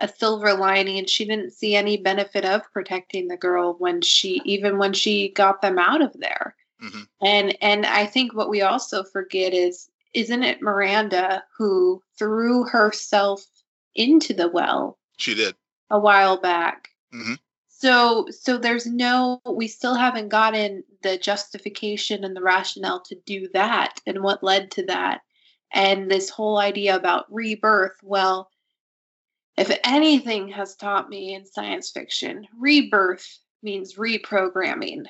[0.00, 4.40] a silver lining and she didn't see any benefit of protecting the girl when she
[4.44, 7.02] even when she got them out of there mm-hmm.
[7.22, 13.46] and and i think what we also forget is isn't it miranda who threw herself
[13.94, 15.54] into the well she did
[15.90, 17.34] a while back mm-hmm.
[17.68, 23.48] so so there's no we still haven't gotten the justification and the rationale to do
[23.54, 25.20] that and what led to that
[25.72, 28.50] and this whole idea about rebirth well
[29.56, 35.04] if anything has taught me in science fiction, rebirth means reprogramming.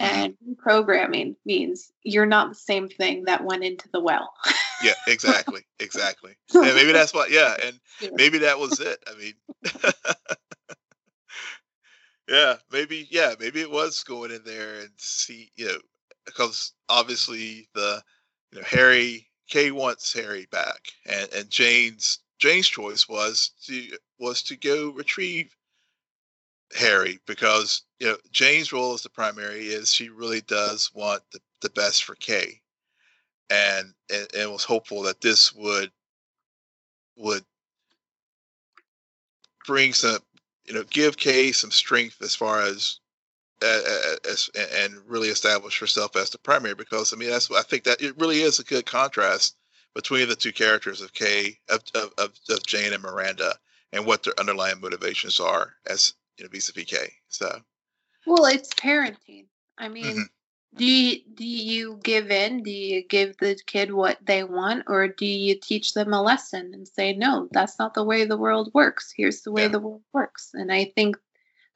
[0.00, 0.04] Mm-hmm.
[0.04, 4.32] And reprogramming means you're not the same thing that went into the well.
[4.82, 5.62] yeah, exactly.
[5.78, 6.36] Exactly.
[6.54, 7.56] And maybe that's what, yeah.
[7.62, 7.78] And
[8.14, 8.98] maybe that was it.
[9.06, 9.34] I mean,
[12.28, 15.78] yeah, maybe, yeah, maybe it was going in there and see, you know,
[16.24, 18.02] because obviously the,
[18.52, 24.42] you know, Harry, Kay wants Harry back and, and Jane's Jane's choice was to was
[24.42, 25.54] to go retrieve
[26.76, 31.40] Harry because you know Jane's role as the primary is she really does want the,
[31.60, 32.60] the best for Kay,
[33.50, 35.90] and, and and was hopeful that this would
[37.16, 37.44] would
[39.66, 40.18] bring some
[40.64, 43.00] you know give Kay some strength as far as
[43.62, 48.00] as, and really establish herself as the primary because I mean that's I think that
[48.00, 49.56] it really is a good contrast
[49.94, 53.54] between the two characters of Kay of, of, of, of Jane and Miranda
[53.92, 57.12] and what their underlying motivations are as you know vis-a-vis Kay.
[57.28, 57.60] So
[58.26, 59.46] well it's parenting.
[59.78, 60.76] I mean mm-hmm.
[60.76, 62.62] do you do you give in?
[62.62, 66.72] Do you give the kid what they want or do you teach them a lesson
[66.74, 69.12] and say no, that's not the way the world works.
[69.16, 69.68] Here's the way yeah.
[69.68, 70.50] the world works.
[70.54, 71.16] And I think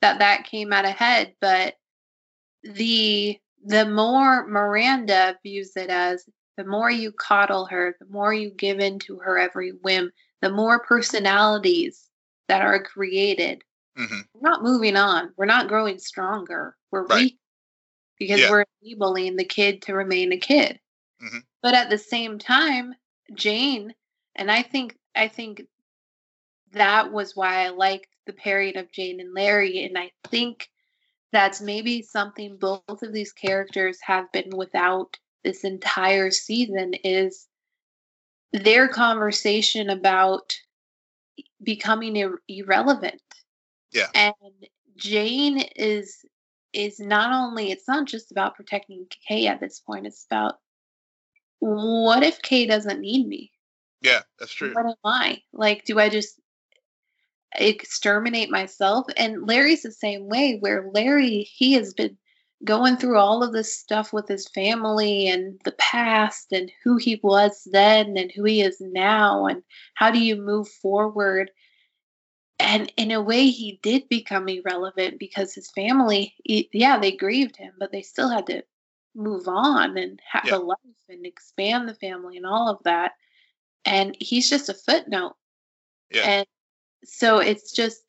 [0.00, 1.74] that that came out ahead, but
[2.62, 6.24] the the more Miranda views it as
[6.56, 10.50] the more you coddle her, the more you give in to her every whim, the
[10.50, 12.08] more personalities
[12.48, 13.62] that are created.
[13.98, 14.20] Mm-hmm.
[14.34, 15.32] We're not moving on.
[15.36, 16.76] We're not growing stronger.
[16.90, 17.22] We're right.
[17.22, 17.38] weak
[18.18, 18.50] because yeah.
[18.50, 20.78] we're enabling the kid to remain a kid.
[21.22, 21.38] Mm-hmm.
[21.62, 22.94] But at the same time,
[23.34, 23.94] Jane,
[24.34, 25.62] and I think I think
[26.72, 30.68] that was why I liked the pairing of Jane and Larry, and I think
[31.32, 37.46] that's maybe something both of these characters have been without this entire season is
[38.52, 40.54] their conversation about
[41.62, 43.20] becoming ir- irrelevant.
[43.92, 44.08] Yeah.
[44.14, 44.34] And
[44.96, 46.24] Jane is
[46.72, 50.56] is not only it's not just about protecting Kay at this point, it's about
[51.60, 53.52] what if Kay doesn't need me?
[54.02, 54.74] Yeah, that's true.
[54.74, 55.42] What am I?
[55.52, 56.40] Like, do I just
[57.54, 59.06] exterminate myself?
[59.16, 62.18] And Larry's the same way, where Larry, he has been
[62.62, 67.20] going through all of this stuff with his family and the past and who he
[67.22, 69.62] was then and who he is now and
[69.94, 71.50] how do you move forward
[72.58, 77.72] and in a way he did become irrelevant because his family yeah they grieved him
[77.78, 78.62] but they still had to
[79.14, 80.56] move on and have yeah.
[80.56, 83.12] a life and expand the family and all of that
[83.84, 85.34] and he's just a footnote
[86.10, 86.22] yeah.
[86.22, 86.46] and
[87.04, 88.03] so it's just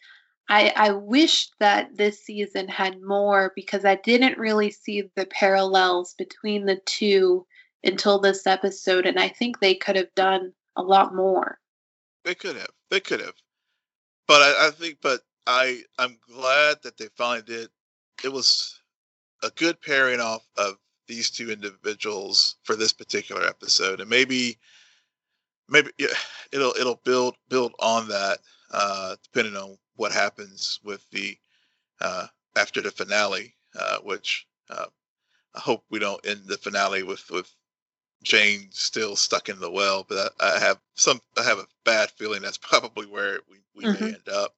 [0.47, 6.13] I, I wish that this season had more because I didn't really see the parallels
[6.17, 7.45] between the two
[7.83, 11.59] until this episode, and I think they could have done a lot more.
[12.23, 12.69] They could have.
[12.89, 13.33] They could have.
[14.27, 17.69] But I, I think, but I, I'm glad that they finally did.
[18.23, 18.79] It was
[19.43, 20.77] a good pairing off of
[21.07, 24.57] these two individuals for this particular episode, and maybe,
[25.69, 25.91] maybe
[26.51, 28.39] it'll it'll build build on that
[28.71, 31.37] uh, depending on what happens with the
[32.01, 34.85] uh, after the finale, uh, which uh,
[35.55, 37.51] I hope we don't end the finale with with
[38.23, 40.05] Jane still stuck in the well.
[40.07, 43.83] But I, I have some I have a bad feeling that's probably where we, we
[43.85, 44.03] mm-hmm.
[44.03, 44.55] may end up.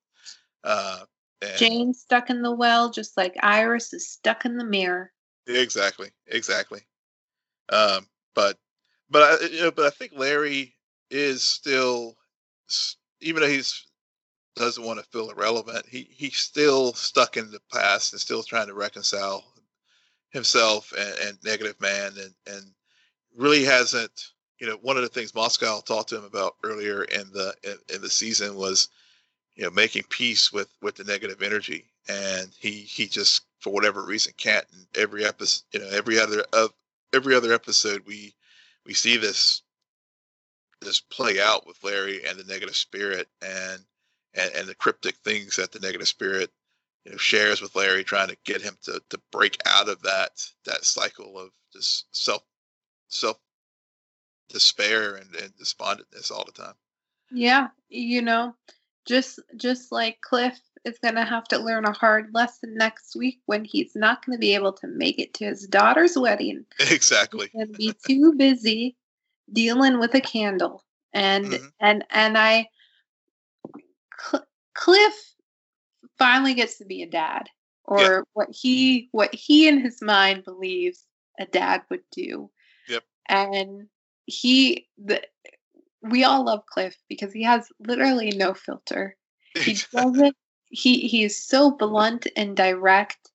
[0.63, 1.03] Uh,
[1.55, 5.11] Jane stuck in the well, just like Iris is stuck in the mirror.
[5.45, 6.81] Exactly, exactly.
[7.69, 8.57] Um, but
[9.09, 10.75] but I you know, but I think Larry
[11.11, 12.17] is still
[13.21, 13.86] even though he's
[14.57, 15.85] doesn't want to feel irrelevant.
[15.87, 19.43] He he's still stuck in the past and still trying to reconcile
[20.29, 22.63] himself and, and Negative Man and and
[23.35, 24.31] really hasn't.
[24.59, 27.95] You know, one of the things Moscow talked to him about earlier in the in,
[27.95, 28.89] in the season was,
[29.55, 34.03] you know, making peace with with the negative energy, and he he just for whatever
[34.03, 34.65] reason can't.
[34.73, 36.73] And every episode, you know, every other of
[37.13, 38.33] every other episode, we
[38.85, 39.61] we see this
[40.81, 43.83] this play out with Larry and the negative spirit, and
[44.33, 46.51] and, and the cryptic things that the negative spirit
[47.05, 50.31] you know shares with Larry, trying to get him to to break out of that
[50.65, 52.43] that cycle of just self
[53.07, 53.37] self
[54.49, 56.75] despair and, and despondentness all the time.
[57.31, 58.55] Yeah, you know,
[59.05, 63.39] just just like Cliff is going to have to learn a hard lesson next week
[63.45, 66.65] when he's not going to be able to make it to his daughter's wedding.
[66.91, 67.49] Exactly.
[67.53, 68.95] And be too busy
[69.51, 70.83] dealing with a candle.
[71.13, 71.65] And mm-hmm.
[71.79, 72.69] and and I
[74.19, 75.13] Cl- Cliff
[76.17, 77.47] finally gets to be a dad
[77.87, 78.19] or yeah.
[78.33, 81.05] what he what he in his mind believes
[81.39, 82.51] a dad would do.
[82.87, 83.03] Yep.
[83.29, 83.87] And
[84.25, 85.23] he the
[86.01, 89.15] we all love Cliff because he has literally no filter.
[89.57, 90.35] He doesn't
[90.69, 93.31] he he is so blunt and direct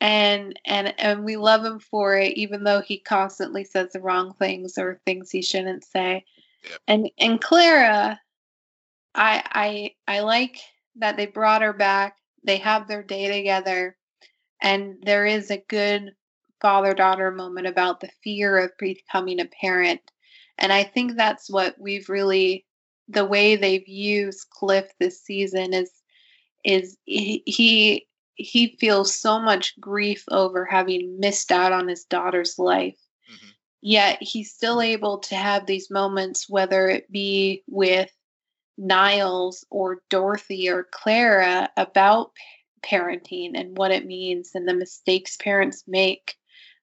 [0.00, 4.34] and and and we love him for it even though he constantly says the wrong
[4.34, 6.24] things or things he shouldn't say.
[6.68, 6.80] Yep.
[6.86, 8.20] And and Clara
[9.14, 10.58] I I I like
[10.96, 12.16] that they brought her back.
[12.44, 13.96] They have their day together
[14.62, 16.12] and there is a good
[16.60, 20.00] father daughter moment about the fear of becoming a parent
[20.60, 22.66] and I think that's what we've really
[23.08, 25.90] the way they've used Cliff this season is
[26.64, 32.96] is he he, feels so much grief over having missed out on his daughter's life.
[33.30, 33.50] Mm-hmm.
[33.82, 38.10] Yet he's still able to have these moments, whether it be with
[38.80, 42.32] Niles or Dorothy or Clara, about
[42.82, 46.36] parenting and what it means and the mistakes parents make.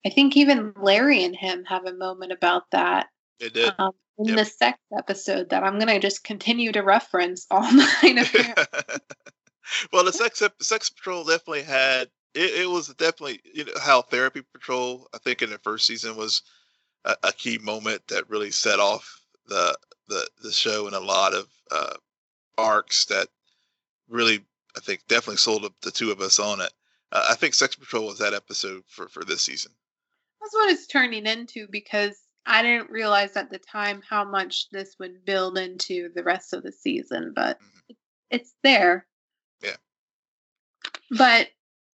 [0.05, 3.07] I think even Larry and him have a moment about that.
[3.39, 3.73] It did.
[3.77, 4.37] Um, in yep.
[4.37, 8.31] the sex episode that I'm going to just continue to reference all night.
[9.93, 14.41] well, the sex sex patrol definitely had it, it, was definitely you know how therapy
[14.53, 16.41] patrol I think in the first season was
[17.05, 19.77] a, a key moment that really set off the
[20.07, 21.93] the the show and a lot of uh,
[22.57, 23.27] arcs that
[24.09, 24.43] really
[24.75, 26.71] I think definitely sold the, the two of us on it.
[27.11, 29.71] Uh, I think Sex Patrol was that episode for for this season.
[30.41, 34.95] That's what it's turning into because I didn't realize at the time how much this
[34.99, 37.93] would build into the rest of the season, but mm-hmm.
[38.29, 39.05] it's there.
[39.61, 39.75] Yeah.
[41.11, 41.49] But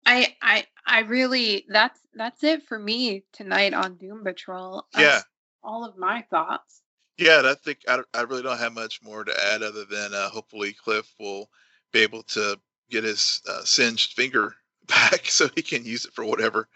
[0.06, 4.86] I I I really that's that's it for me tonight on Doom Patrol.
[4.98, 5.22] Yeah.
[5.64, 6.82] All of my thoughts.
[7.18, 10.30] Yeah, I think I, I really don't have much more to add other than uh,
[10.30, 11.50] hopefully Cliff will
[11.92, 12.60] be able to
[12.90, 14.56] get his uh, singed finger
[14.88, 16.68] back so he can use it for whatever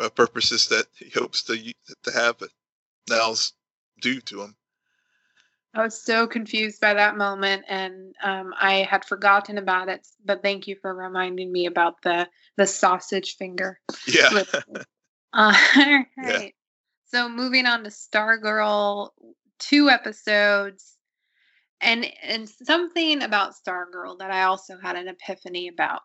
[0.00, 1.56] uh, purposes that he hopes to
[2.02, 2.50] to have it
[3.08, 3.52] Niles
[4.00, 4.56] due to him.
[5.74, 10.06] I was so confused by that moment, and um, I had forgotten about it.
[10.24, 13.80] But thank you for reminding me about the the sausage finger.
[14.06, 14.28] Yeah.
[14.32, 14.84] uh,
[15.32, 16.06] all right.
[16.18, 16.48] Yeah.
[17.06, 19.10] So moving on to Stargirl,
[19.62, 20.96] two episodes,
[21.80, 26.02] and and something about Stargirl that I also had an epiphany about.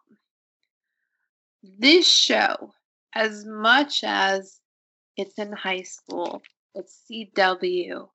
[1.63, 2.73] This show,
[3.13, 4.59] as much as
[5.17, 6.41] it's in high school,
[6.75, 8.07] it's CW.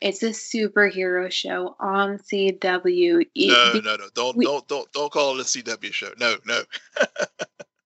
[0.00, 3.26] It's a superhero show on CW.
[3.36, 4.08] No, no, no.
[4.14, 6.10] Don't we, don't don't don't call it a CW show.
[6.18, 6.62] No, no.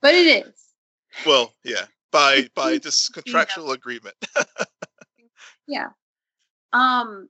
[0.00, 0.54] but it is.
[1.24, 1.84] Well, yeah.
[2.10, 4.14] By by this contractual agreement.
[5.66, 5.88] yeah.
[6.72, 7.28] Um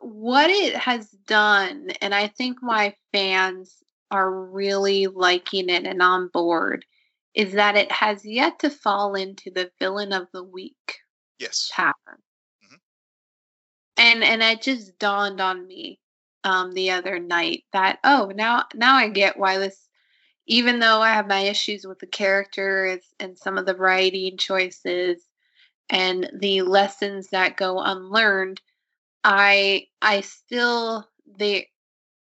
[0.00, 6.28] what it has done, and I think why fans are really liking it and on
[6.28, 6.84] board,
[7.34, 10.98] is that it has yet to fall into the villain of the week
[11.38, 11.94] yes pattern.
[12.64, 12.76] Mm-hmm.
[13.98, 16.00] And and it just dawned on me
[16.44, 19.88] um, the other night that oh now now I get why this
[20.46, 25.24] even though I have my issues with the characters and some of the writing choices
[25.92, 28.60] and the lessons that go unlearned,
[29.22, 31.06] I I still
[31.38, 31.68] they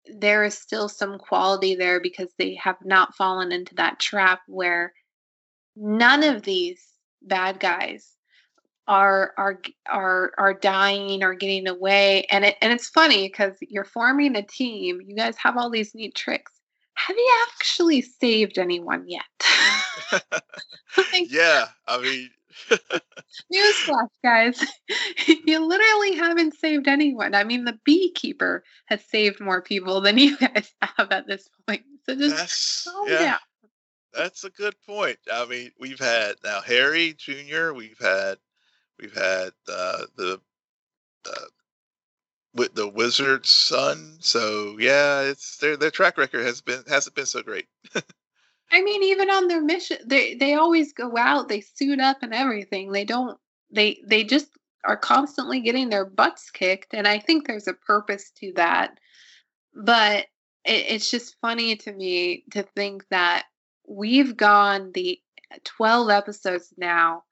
[0.07, 4.93] there is still some quality there because they have not fallen into that trap where
[5.75, 6.83] none of these
[7.23, 8.11] bad guys
[8.87, 12.25] are are are are dying or getting away.
[12.25, 15.95] And it and it's funny because you're forming a team you guys have all these
[15.95, 16.51] neat tricks.
[16.95, 19.23] Have you actually saved anyone yet?
[21.11, 22.29] Like, yeah i mean
[23.53, 24.63] newsflash guys
[25.45, 30.37] you literally haven't saved anyone i mean the beekeeper has saved more people than you
[30.37, 33.19] guys have at this point so just that's, calm yeah.
[33.19, 33.39] down
[34.13, 38.37] that's a good point i mean we've had now harry jr we've had
[38.99, 40.39] We've had uh, the
[41.25, 41.45] uh,
[42.53, 44.17] with the Wizard's son.
[44.21, 47.67] So yeah, it's their their track record has been hasn't been so great.
[48.71, 52.33] I mean, even on their mission, they they always go out, they suit up and
[52.33, 52.91] everything.
[52.91, 53.37] They don't
[53.71, 54.47] they they just
[54.83, 58.97] are constantly getting their butts kicked, and I think there's a purpose to that.
[59.73, 60.25] But
[60.63, 63.45] it, it's just funny to me to think that
[63.87, 65.19] we've gone the
[65.63, 67.23] 12 episodes now.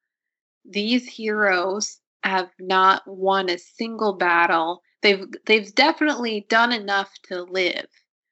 [0.66, 4.82] These heroes have not won a single battle.
[5.02, 7.88] They've they've definitely done enough to live,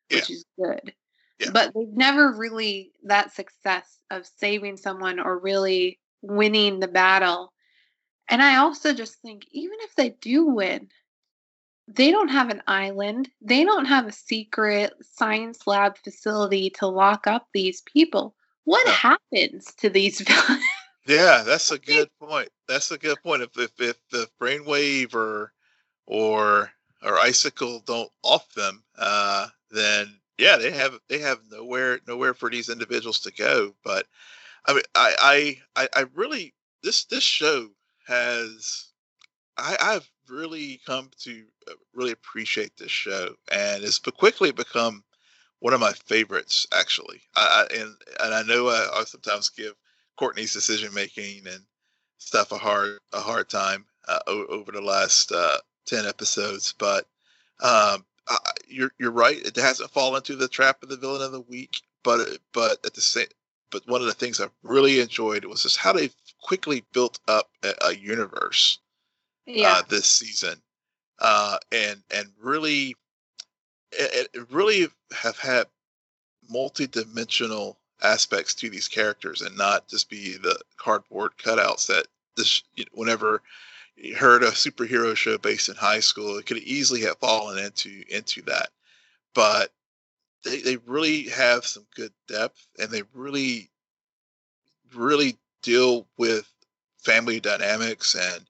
[0.09, 0.35] which yeah.
[0.35, 0.93] is good.
[1.41, 1.49] Yeah.
[1.51, 7.51] But they've never really that success of saving someone or really winning the battle.
[8.29, 10.89] And I also just think even if they do win,
[11.87, 13.29] they don't have an island.
[13.41, 18.35] They don't have a secret science lab facility to lock up these people.
[18.63, 18.93] What yeah.
[18.93, 20.63] happens to these villains?
[21.07, 22.49] Yeah, that's a good point.
[22.67, 23.41] That's a good point.
[23.41, 25.51] If if, if the brainwave or
[26.05, 26.71] or
[27.03, 32.49] or icicle don't off them, uh, then yeah, they have they have nowhere nowhere for
[32.49, 33.75] these individuals to go.
[33.83, 34.07] But
[34.65, 37.69] I mean, I I I really this this show
[38.07, 38.91] has
[39.57, 45.03] I I've really come to uh, really appreciate this show, and it's quickly become
[45.59, 47.21] one of my favorites actually.
[47.35, 49.73] I, I and and I know I, I sometimes give
[50.17, 51.63] Courtney's decision making and
[52.17, 57.05] stuff a hard a hard time uh, over the last uh, ten episodes, but
[57.61, 58.03] um,
[58.71, 59.37] you're you're right.
[59.37, 62.93] It hasn't fallen into the trap of the villain of the week, but but at
[62.93, 63.27] the same
[63.71, 66.11] but one of the things I really enjoyed was just how they
[66.41, 68.79] quickly built up a, a universe
[69.47, 69.73] uh, yeah.
[69.77, 70.61] uh, this season,
[71.19, 72.95] uh, and and really,
[73.91, 75.67] it, it really have had
[76.49, 82.83] multi-dimensional aspects to these characters and not just be the cardboard cutouts that this you
[82.83, 83.41] know, whenever
[84.15, 88.41] heard a superhero show based in high school it could easily have fallen into into
[88.43, 88.69] that
[89.33, 89.71] but
[90.43, 93.69] they, they really have some good depth and they really
[94.95, 96.51] really deal with
[96.97, 98.45] family dynamics and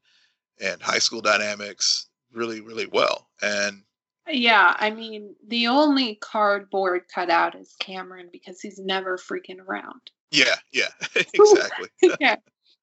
[0.62, 3.84] and high school dynamics really really well and
[4.30, 10.12] yeah, I mean, the only cardboard cutout is Cameron because he's never freaking around.
[10.32, 11.90] Yeah, yeah, exactly.
[12.20, 12.36] yeah.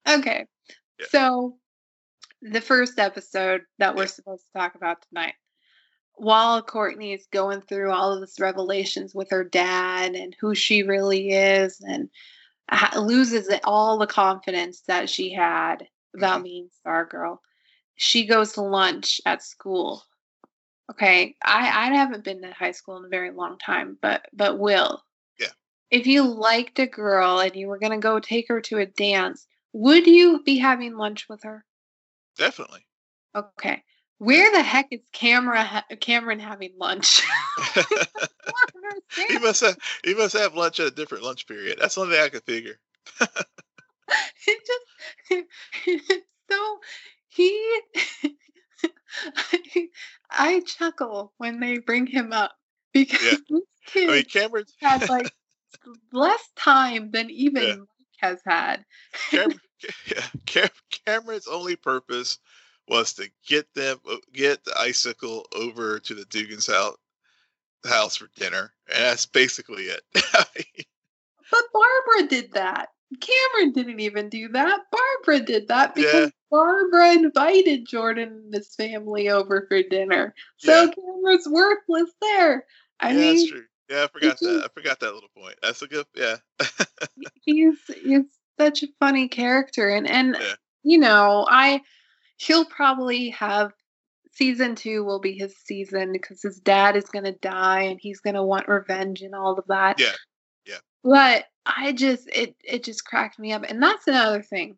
[0.08, 0.46] Okay.
[0.98, 1.06] Yeah.
[1.10, 1.56] So,
[2.42, 5.34] the first episode that we're supposed to talk about tonight,
[6.14, 10.82] while Courtney is going through all of this revelations with her dad and who she
[10.82, 12.08] really is, and
[12.96, 16.44] loses all the confidence that she had about mm-hmm.
[16.44, 17.38] being Stargirl,
[17.96, 20.02] she goes to lunch at school
[20.90, 24.58] Okay, I I haven't been to high school in a very long time, but but
[24.58, 25.02] Will.
[25.38, 25.48] Yeah.
[25.90, 28.86] If you liked a girl and you were going to go take her to a
[28.86, 31.64] dance, would you be having lunch with her?
[32.38, 32.86] Definitely.
[33.34, 33.82] Okay.
[34.18, 37.22] Where the heck is Camera Cameron having lunch?
[39.28, 41.78] he must have he must have lunch at a different lunch period.
[41.80, 42.78] That's the only thing I could figure.
[43.20, 45.44] it just
[45.80, 46.78] it's so
[47.28, 47.80] he
[50.30, 52.52] I, chuckle when they bring him up
[52.92, 53.38] because yeah.
[53.48, 55.32] this kid I mean, Cameron has like
[56.12, 57.76] less time than even yeah.
[58.20, 58.84] Has had.
[59.30, 59.60] Cameron,
[60.54, 60.68] yeah,
[61.06, 62.38] Cameron's only purpose
[62.88, 66.96] was to get them uh, get the icicle over to the Dugan's house
[67.86, 70.02] house for dinner, and that's basically it.
[70.14, 72.88] but Barbara did that.
[73.20, 74.80] Cameron didn't even do that.
[74.90, 76.30] Barbara did that because yeah.
[76.50, 80.34] Barbara invited Jordan and his family over for dinner.
[80.58, 80.90] So yeah.
[80.90, 82.66] Cameron's worthless there.
[83.00, 83.64] I yeah, mean, that's true.
[83.88, 84.62] Yeah, I forgot that.
[84.64, 85.56] I forgot that little point.
[85.62, 86.06] That's a good.
[86.14, 86.36] Yeah.
[87.42, 88.24] he's he's
[88.58, 90.54] such a funny character, and and yeah.
[90.82, 91.80] you know, I
[92.36, 93.72] he'll probably have
[94.32, 98.44] season two will be his season because his dad is gonna die and he's gonna
[98.44, 99.98] want revenge and all of that.
[99.98, 100.12] Yeah.
[100.66, 100.78] Yeah.
[101.02, 103.64] But I just it it just cracked me up.
[103.68, 104.76] And that's another thing.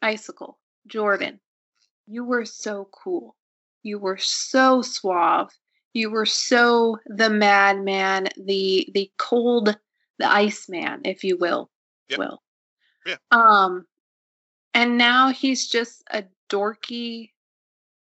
[0.00, 1.40] Icicle, Jordan,
[2.06, 3.36] you were so cool.
[3.82, 5.50] You were so suave.
[5.98, 9.76] You were so the madman, the the cold,
[10.18, 11.70] the ice man, if you will.
[12.08, 12.18] Yep.
[12.20, 12.42] Will.
[13.04, 13.16] Yeah.
[13.32, 13.84] Um
[14.74, 17.32] and now he's just a dorky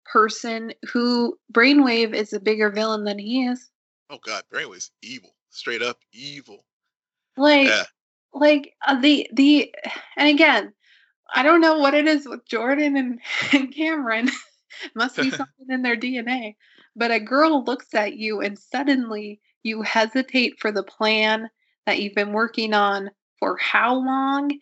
[0.04, 3.70] person who Brainwave is a bigger villain than he is.
[4.10, 5.30] Oh god, Brainwave's evil.
[5.48, 6.66] Straight up evil.
[7.38, 7.84] Like, yeah.
[8.34, 9.74] like uh, the the,
[10.18, 10.74] and again,
[11.32, 13.20] I don't know what it is with Jordan and,
[13.52, 14.30] and Cameron.
[14.94, 16.56] Must be something in their DNA.
[16.96, 21.48] But a girl looks at you and suddenly you hesitate for the plan
[21.86, 24.58] that you've been working on for how long?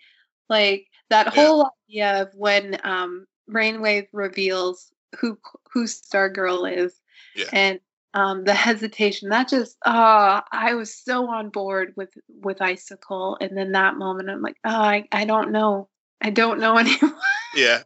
[0.48, 2.12] Like that whole yeah.
[2.12, 5.38] idea of when um, Brainwave reveals who
[5.72, 7.00] who Stargirl is,
[7.34, 7.46] yeah.
[7.52, 7.80] and
[8.14, 12.10] um, the hesitation that just uh i was so on board with
[12.42, 15.88] with icicle and then that moment i'm like oh i, I don't know
[16.20, 17.12] i don't know anymore
[17.54, 17.82] yeah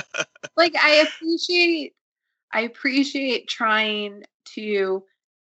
[0.56, 1.92] like i appreciate
[2.54, 5.04] i appreciate trying to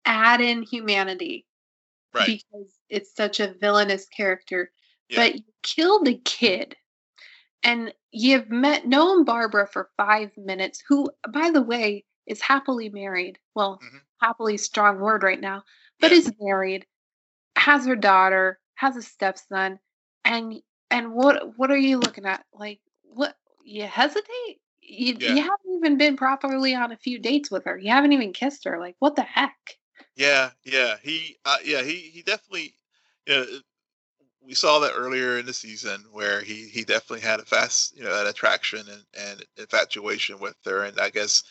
[0.05, 1.45] add in humanity
[2.13, 2.25] right.
[2.25, 4.71] because it's such a villainous character.
[5.09, 5.19] Yeah.
[5.19, 6.75] But you killed a kid,
[7.63, 13.39] and you've met known Barbara for five minutes, who, by the way, is happily married.
[13.55, 14.01] Well, Mhm.
[14.21, 15.63] happily strong word right now,
[15.99, 16.17] but Yeah.
[16.17, 16.87] is married,
[17.57, 19.79] has her daughter, has a stepson,
[20.25, 22.45] and and what what are you looking at?
[22.53, 24.61] Like what you hesitate?
[24.85, 25.35] You, Yeah.
[25.35, 27.77] you haven't even been properly on a few dates with her.
[27.77, 28.79] You haven't even kissed her.
[28.79, 29.55] Like what the heck?
[30.15, 32.75] Yeah, yeah, he, uh, yeah, he, he definitely,
[33.25, 33.45] you know,
[34.45, 38.03] we saw that earlier in the season where he, he definitely had a fast, you
[38.03, 41.43] know, an attraction and, and infatuation with her, and I guess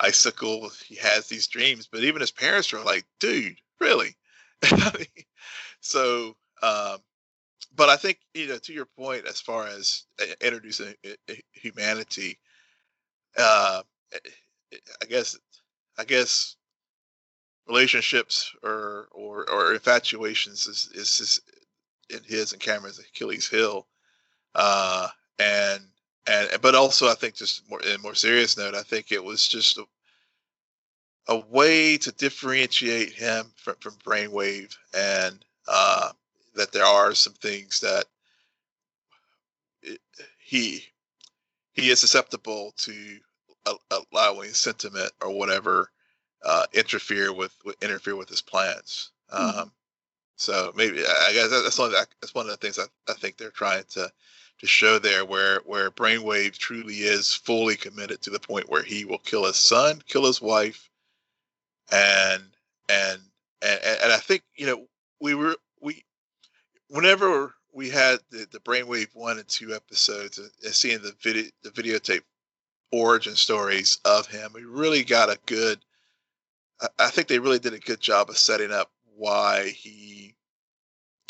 [0.00, 4.14] Icicle, he has these dreams, but even his parents are like, dude, really?
[5.80, 6.98] so, um,
[7.74, 11.34] but I think you know, to your point, as far as uh, introducing uh, uh,
[11.52, 12.38] humanity,
[13.36, 13.82] uh,
[15.02, 15.38] I guess,
[15.98, 16.56] I guess
[17.66, 21.40] relationships or or or infatuations is is, is
[22.10, 23.86] in his and Cameron's Achilles heel,
[24.54, 25.08] uh,
[25.38, 25.82] and
[26.26, 29.48] and but also I think just more in more serious note, I think it was
[29.48, 29.84] just a,
[31.28, 36.10] a way to differentiate him from from Brainwave, and uh,
[36.54, 38.04] that there are some things that
[40.38, 40.84] he
[41.74, 43.18] he is susceptible to
[44.12, 45.90] allowing sentiment or whatever
[46.44, 49.12] uh, interfere with, with interfere with his plans.
[49.30, 49.70] Um, Mhm.
[50.36, 52.84] So maybe I I guess that's one of the, that's one of the things I,
[53.10, 54.10] I think they're trying to
[54.60, 59.04] to show there, where where Brainwave truly is fully committed to the point where he
[59.04, 60.90] will kill his son, kill his wife,
[61.92, 62.42] and
[62.88, 63.20] and
[63.62, 64.88] and and I think you know
[65.20, 66.04] we were we
[66.88, 71.70] whenever we had the, the Brainwave one and two episodes and, seeing the video the
[71.70, 72.22] videotape
[72.92, 75.80] origin stories of him, we really got a good.
[76.80, 80.34] I, I think they really did a good job of setting up why he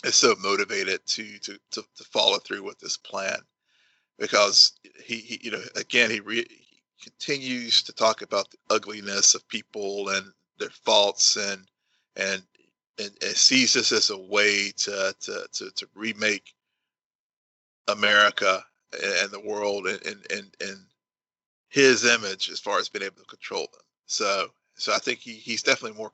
[0.04, 3.38] is so motivated to to to, to follow through with this plan,
[4.18, 4.72] because
[5.04, 9.48] he, he you know again he, re, he continues to talk about the ugliness of
[9.48, 10.26] people and
[10.58, 11.62] their faults and
[12.16, 12.42] and
[12.98, 16.54] and, and sees this as a way to to to, to remake
[17.88, 20.78] America and the world and and and,
[21.68, 23.82] his image as far as being able to control them.
[24.06, 26.12] So so I think he he's definitely more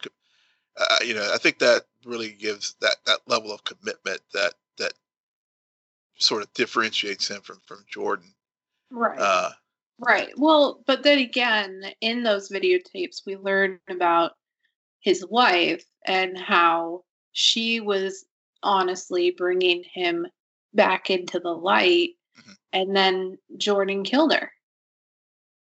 [0.78, 4.94] uh, you know I think that really gives that that level of commitment that that
[6.18, 8.32] sort of differentiates him from from Jordan.
[8.90, 9.18] Right.
[9.18, 9.50] Uh,
[10.00, 10.30] Right.
[10.36, 14.32] Well, but then again, in those videotapes, we learn about
[15.00, 18.24] his wife and how she was
[18.62, 20.26] honestly bringing him
[20.74, 22.56] back into the light, Mhm.
[22.72, 24.52] and then Jordan killed her.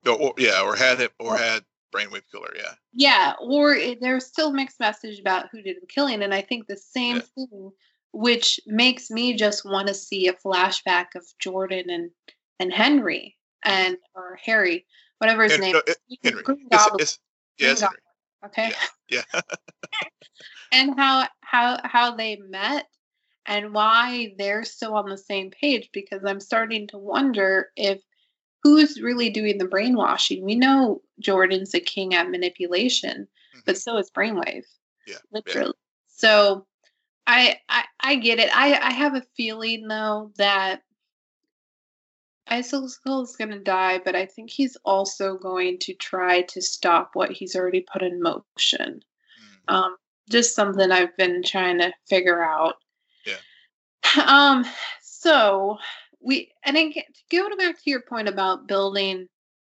[0.07, 1.65] or, or- yeah, or had him or had
[1.95, 2.53] Brainwave Killer.
[2.57, 6.41] Yeah, Yeah, or it, there's still mixed message about who did the killing, and I
[6.43, 7.23] think the same Yeah.
[7.37, 7.73] thing,
[8.13, 12.11] which makes me just want to see a flashback of Jordan and
[12.59, 14.87] and Henry and or Harry,
[15.19, 15.73] whatever his Hen- name.
[15.75, 16.43] no, it- Henry.
[16.71, 17.19] It's, it's,
[17.59, 17.99] yeah, it's Henry.
[18.45, 18.73] Okay.
[19.09, 19.23] Yeah.
[20.73, 22.87] and how how how they met
[23.47, 28.01] and why they're still on the same page because I'm starting to wonder if
[28.63, 30.45] who's really doing the brainwashing.
[30.45, 33.27] We know Jordan's a king at manipulation,
[33.67, 33.79] but Mhm.
[33.79, 34.67] so is Brainwave.
[35.07, 35.19] Yeah, yeah.
[35.33, 35.75] Literally.
[36.07, 36.67] So
[37.27, 38.57] I, I I get it.
[38.57, 40.83] I I have a feeling though that
[42.49, 47.11] Icicle is going to die, but I think he's also going to try to stop
[47.15, 49.03] what he's already put in motion.
[49.69, 49.75] Mm.
[49.75, 49.97] Um,
[50.29, 52.77] just something I've been trying to figure out.
[53.25, 53.37] Yeah.
[54.27, 54.65] Um.
[55.03, 55.79] So
[56.21, 59.29] we and again, to go back to your point about building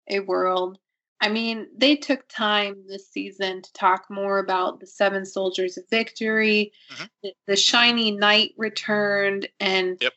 [0.09, 0.77] a world.
[1.23, 5.87] I mean, they took time this season to talk more about the seven soldiers of
[5.89, 6.73] victory.
[6.89, 7.09] Mhm.
[7.21, 10.13] The, the shiny knight returned, and Yep.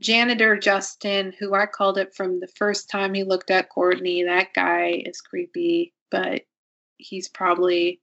[0.00, 4.24] Janitor Justin, who I called it from the first time he looked at Courtney.
[4.24, 6.42] That guy is creepy, but
[6.96, 8.00] he's probably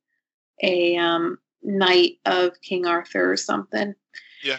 [0.61, 3.93] a um, knight of King Arthur or something.
[4.43, 4.57] Yeah.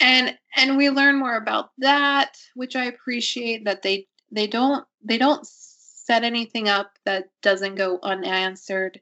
[0.00, 5.18] And and we learn more about that, which I appreciate that they they don't they
[5.18, 9.00] don't set anything up that doesn't go unanswered.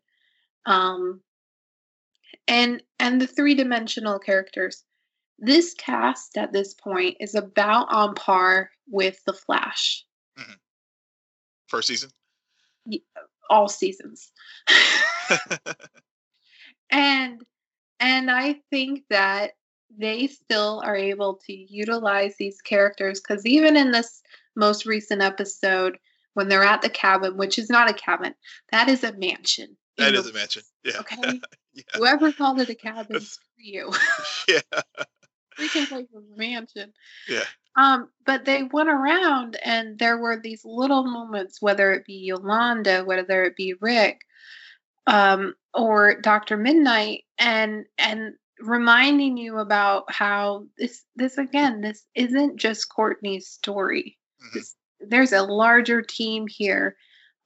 [0.64, 1.20] Um
[2.48, 4.84] and and the three-dimensional characters.
[5.38, 10.04] This cast at this point is about on par with the Flash
[10.38, 10.52] mm-hmm.
[11.68, 12.10] First season.
[13.50, 14.32] all seasons.
[16.90, 17.42] and
[17.98, 19.52] and I think that
[19.98, 24.22] they still are able to utilize these characters because even in this
[24.54, 25.98] most recent episode,
[26.34, 28.34] when they're at the cabin, which is not a cabin,
[28.70, 29.76] that is a mansion.
[29.96, 30.62] That is a mansion.
[30.84, 30.98] Yeah.
[31.00, 31.40] Okay.
[31.72, 31.82] yeah.
[31.94, 33.90] Whoever called it a cabin, for you.
[34.48, 34.60] yeah.
[35.58, 36.92] We can play for mansion.
[37.28, 37.44] Yeah.
[37.76, 43.04] Um, but they went around and there were these little moments, whether it be Yolanda,
[43.04, 44.22] whether it be Rick,
[45.06, 46.56] um, or Dr.
[46.56, 54.16] Midnight, and and reminding you about how this this again, this isn't just Courtney's story.
[54.42, 54.58] Mm-hmm.
[54.58, 56.96] This, there's a larger team here.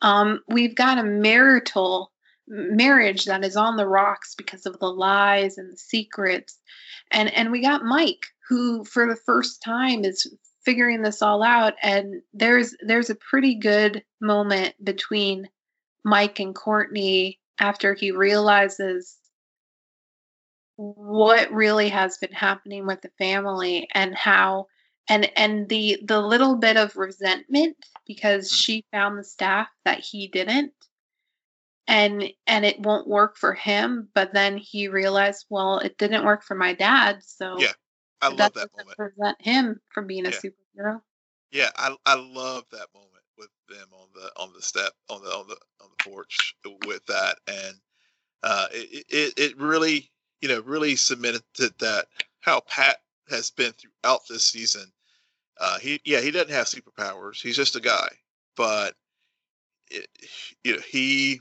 [0.02, 2.12] Um, we've got a marital
[2.50, 6.58] marriage that is on the rocks because of the lies and the secrets.
[7.10, 10.26] And and we got mike who for the first time is
[10.64, 11.74] figuring this all out.
[11.82, 15.48] And there's there's a pretty good moment between
[16.04, 19.16] mike and courtney after he realizes
[20.76, 24.66] what really has been happening with the family and how
[25.08, 27.76] and and the the little bit of resentment
[28.06, 28.54] because mm.
[28.56, 30.72] she found the staff that he didn't
[31.90, 36.42] and and it won't work for him but then he realized well it didn't work
[36.42, 37.72] for my dad so yeah
[38.22, 38.96] i love that moment.
[38.96, 40.30] prevent him from being yeah.
[40.30, 41.00] a superhero.
[41.50, 45.30] Yeah i i love that moment with them on the on the step on the
[45.30, 46.54] on the on the porch
[46.86, 47.74] with that and
[48.44, 50.10] uh it it, it really
[50.40, 51.42] you know really cemented
[51.80, 52.06] that
[52.40, 54.90] how pat has been throughout this season.
[55.60, 58.08] Uh he yeah he doesn't have superpowers he's just a guy
[58.56, 58.94] but
[59.90, 60.06] it,
[60.64, 61.40] you know he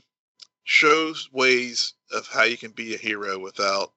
[0.70, 3.92] shows ways of how you can be a hero without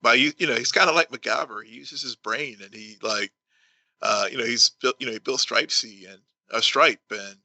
[0.00, 2.96] by you you know he's kind of like MacGyver he uses his brain and he
[3.02, 3.32] like
[4.02, 6.20] uh you know he's built you know he built Stripesy and
[6.52, 7.36] a uh, Stripe and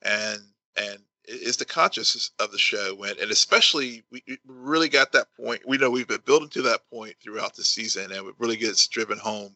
[0.00, 0.40] and
[0.78, 0.98] and
[1.28, 5.76] is the consciousness of the show and and especially we really got that point we
[5.76, 9.18] know we've been building to that point throughout the season and it really gets driven
[9.18, 9.54] home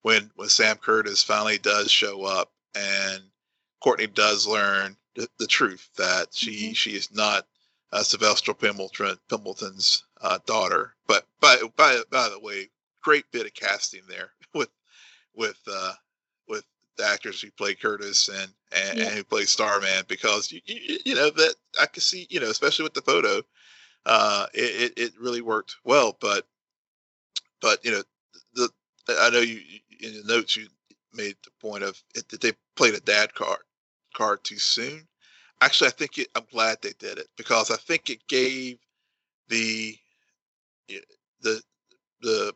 [0.00, 3.22] when when Sam Kurtis finally does show up and
[3.82, 6.72] Courtney does learn the, the truth that she mm-hmm.
[6.72, 7.44] she is not
[7.92, 10.94] uh, Sylvester Pemberton, Pemberton's uh, daughter.
[11.06, 12.68] But by, by by the way,
[13.02, 14.70] great bit of casting there with
[15.34, 15.92] with uh,
[16.48, 16.64] with
[16.96, 19.06] the actors who play Kurtis and and, yeah.
[19.06, 22.50] and who play Starman because you, you, you know that I can see you know
[22.50, 23.42] especially with the photo,
[24.06, 26.16] uh, it, it, it really worked well.
[26.20, 26.46] But
[27.60, 28.02] but you know
[28.54, 28.68] the
[29.08, 29.60] I know you
[30.00, 30.68] in the notes you
[31.14, 33.60] made the point of it, that they played a dad card
[34.14, 35.07] card too soon
[35.60, 38.78] actually, I think it, I'm glad they did it because I think it gave
[39.48, 39.96] the
[41.40, 41.62] the
[42.22, 42.54] the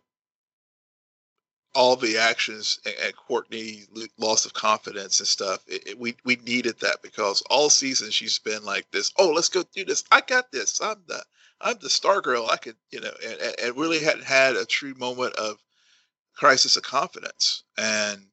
[1.74, 3.84] all the actions and, Courtney
[4.18, 5.64] loss of confidence and stuff.
[5.66, 9.12] It, it, we we needed that because all season she's been like this.
[9.18, 10.05] Oh, let's go do this.
[10.11, 10.80] I got this.
[10.80, 11.22] I'm the
[11.61, 12.48] I'm the star girl.
[12.50, 15.57] I could you know, and, and really hadn't had a true moment of
[16.34, 18.26] crisis of confidence and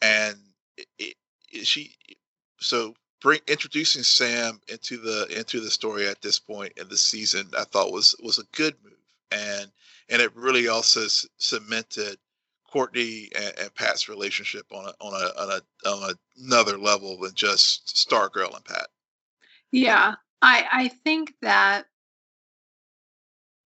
[0.00, 0.36] and
[0.98, 1.16] it,
[1.64, 1.94] she
[2.60, 7.48] so bring introducing Sam into the into the story at this point in the season,
[7.56, 8.92] I thought was was a good move,
[9.30, 9.70] and
[10.08, 12.18] and it really also c- cemented
[12.70, 17.34] Courtney and, and, Pat's relationship on a on a on a on another level than
[17.34, 18.88] just Stargirl and Pat.
[19.70, 21.86] Yeah, I I think that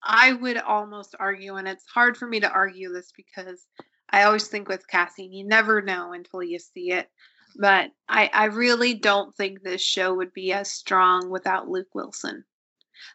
[0.03, 3.65] I would almost argue, and it's hard for me to argue this because
[4.09, 7.09] I always think with casting, you never know until you see it
[7.57, 12.43] but I, I really don't think this show would be as strong without Luke Wilson.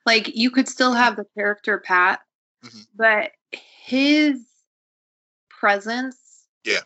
[0.06, 2.20] Like you could still have the character Pat,
[2.64, 2.80] mm-hmm.
[2.94, 3.32] but
[3.84, 4.44] his
[5.48, 6.46] presence.
[6.64, 6.80] Yeah.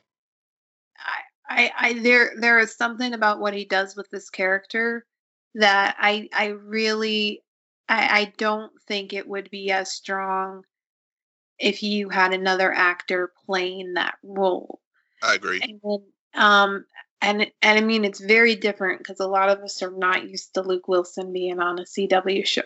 [0.98, 5.06] I, I, I, there, there is something about what he does with this character
[5.54, 7.42] that I, I really,
[7.88, 10.64] I, I don't think it would be as strong
[11.58, 14.80] if you had another actor playing that role.
[15.22, 15.60] I agree.
[15.62, 16.02] And then,
[16.34, 16.84] um,
[17.20, 20.54] and and I mean it's very different because a lot of us are not used
[20.54, 22.62] to Luke Wilson being on a CW show.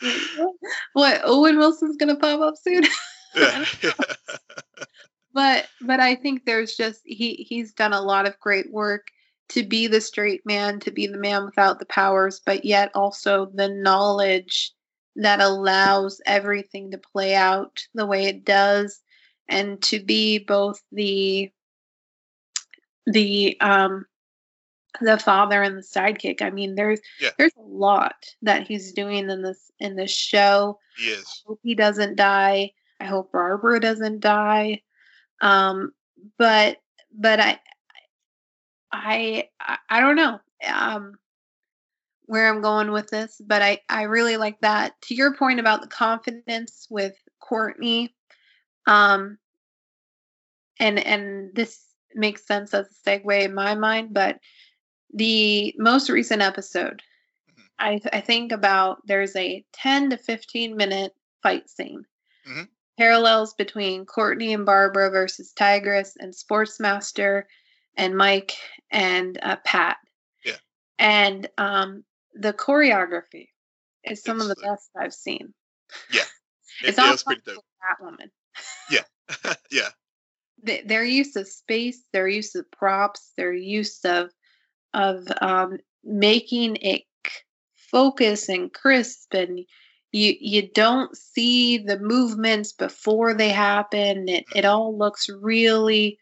[0.92, 2.84] what Owen Wilson's gonna pop up soon?
[5.32, 9.08] but but I think there's just he he's done a lot of great work
[9.50, 13.50] to be the straight man, to be the man without the powers, but yet also
[13.54, 14.72] the knowledge
[15.16, 19.00] that allows everything to play out the way it does
[19.48, 21.50] and to be both the
[23.12, 24.06] the um
[25.00, 26.42] the father and the sidekick.
[26.42, 27.30] I mean, there's yeah.
[27.38, 30.78] there's a lot that he's doing in this in this show.
[31.02, 31.42] Yes.
[31.44, 32.72] I hope he doesn't die.
[33.00, 34.82] I hope Barbara doesn't die.
[35.40, 35.92] Um,
[36.38, 36.78] but
[37.12, 37.58] but I
[38.92, 39.48] I
[39.88, 41.14] I don't know um
[42.26, 45.00] where I'm going with this, but I I really like that.
[45.02, 48.14] To your point about the confidence with Courtney,
[48.86, 49.38] um,
[50.78, 54.38] and and this makes sense as a segue in my mind, but
[55.12, 57.02] the most recent episode,
[57.50, 57.62] mm-hmm.
[57.78, 62.04] I, I think about there's a 10 to 15 minute fight scene.
[62.48, 62.64] Mm-hmm.
[62.98, 67.44] Parallels between Courtney and Barbara versus Tigress and Sportsmaster
[67.96, 68.54] and Mike
[68.90, 69.98] and uh, Pat.
[70.44, 70.56] Yeah.
[70.98, 72.04] And um,
[72.34, 73.48] the choreography
[74.04, 75.54] is some it's, of the best I've seen.
[76.12, 76.22] Yeah.
[76.80, 77.64] It, it's all pretty dope.
[77.82, 78.30] Catwoman.
[78.88, 79.54] Yeah.
[79.72, 79.88] yeah.
[80.62, 84.30] The, their use of space, their use of props, their use of
[84.94, 87.02] of um, making it
[87.90, 89.60] focus and crisp and
[90.12, 94.28] you you don't see the movements before they happen.
[94.28, 96.18] It, it all looks really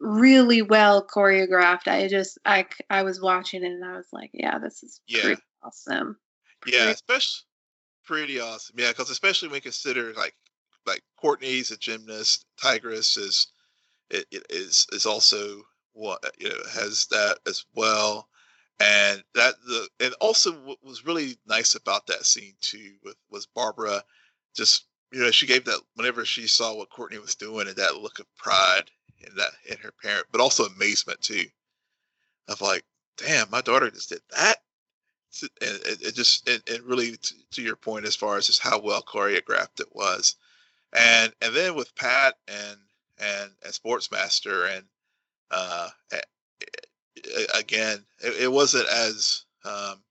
[0.00, 1.88] really well choreographed.
[1.88, 5.22] I just i i was watching it and i was like yeah this is yeah.
[5.22, 6.18] pretty awesome.
[6.60, 7.44] Pretty yeah especially
[8.04, 8.76] pretty awesome.
[8.78, 10.34] Yeah because especially when you consider like
[10.88, 13.48] like courtney's a gymnast tigress is
[14.10, 15.62] it, it is is also
[15.92, 18.28] what you know has that as well.
[18.80, 23.46] And that the and also what was really nice about that scene too with was
[23.46, 24.02] Barbara
[24.54, 27.96] just you know she gave that whenever she saw what Courtney was doing and that
[27.96, 31.44] look of pride in that in her parent but also amazement too
[32.46, 32.84] of like
[33.16, 34.58] damn my daughter just did that.
[35.42, 38.62] And it, it just and, and really to, to, your point as far as just
[38.62, 40.36] how well choreographed it was
[40.92, 42.78] and and then with Pat and
[43.18, 44.84] and and Sportsmaster and
[45.50, 45.88] uh
[47.54, 50.02] again, it, it wasn't as um,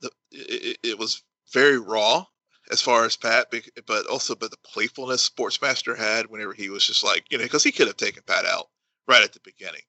[0.00, 1.22] the it, it, was
[1.52, 2.24] very raw
[2.70, 3.52] as far as Pat,
[3.86, 7.64] but also but the playfulness Sportsmaster had whenever he was just like you know because
[7.64, 8.68] he could have taken Pat out
[9.08, 9.82] right at the beginning,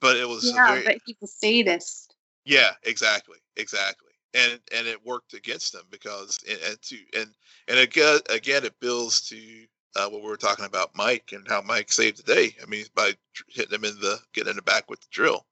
[0.00, 2.14] but it was yeah, very, but he's a sadist.
[2.44, 4.05] Yeah, exactly, exactly,
[4.36, 7.28] and and it worked against them because and, and to and
[7.68, 9.36] and again again it builds to
[9.96, 12.54] uh, what we were talking about Mike and how Mike saved the day.
[12.62, 13.12] I mean, by
[13.48, 15.46] hitting him in the getting in the back with the drill.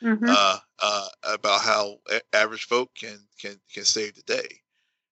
[0.00, 0.26] Mm-hmm.
[0.28, 1.96] Uh, uh, about how
[2.32, 4.48] average folk can can can save the day,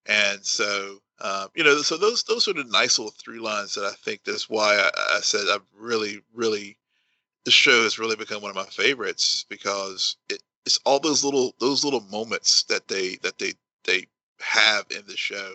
[0.07, 3.85] and so um, you know, so those those are the nice little three lines that
[3.85, 6.79] I think that's why I, I said I've really really
[7.45, 11.55] the show has really become one of my favorites because it, it's all those little
[11.61, 13.55] those little moments that they that they
[13.85, 14.07] they
[14.41, 15.55] have in the show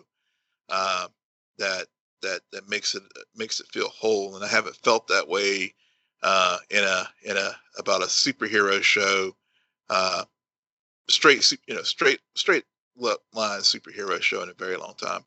[0.70, 1.09] um,
[1.57, 1.88] that
[2.22, 3.03] that that makes it
[3.36, 4.36] makes it feel whole.
[4.36, 5.74] And I haven't felt that way
[6.24, 9.36] uh, in a in a about a superhero show,
[9.89, 10.24] uh,
[11.09, 12.64] straight you know straight straight
[12.97, 15.26] line superhero show in a very long time.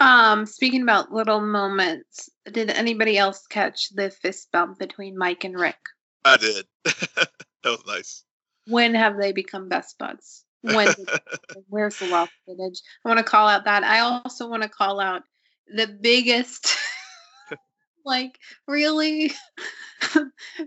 [0.00, 5.54] Um, speaking about little moments, did anybody else catch the fist bump between Mike and
[5.54, 5.78] Rick?
[6.24, 6.66] I did.
[7.62, 8.24] that was nice.
[8.66, 10.44] When have they become best buds?
[10.62, 10.94] When?
[11.68, 12.80] where's the lost footage?
[13.04, 13.84] I want to call out that.
[13.84, 15.22] I also want to call out
[15.74, 16.76] the biggest
[18.04, 19.32] like really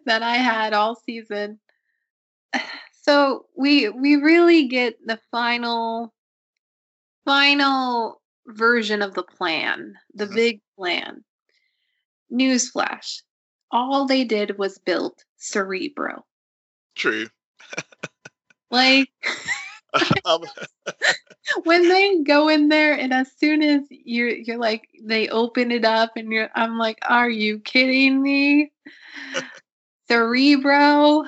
[0.06, 1.60] that I had all season.
[3.08, 6.12] So we we really get the final
[7.24, 10.34] final version of the plan, the mm-hmm.
[10.34, 11.24] big plan.
[12.34, 13.22] Newsflash.
[13.70, 16.26] All they did was build Cerebro.
[16.96, 17.28] True.
[18.72, 19.10] like
[20.26, 20.42] um,
[21.64, 25.86] when they go in there and as soon as you're you're like they open it
[25.86, 28.72] up and you're I'm like, are you kidding me?
[30.08, 31.24] Cerebro?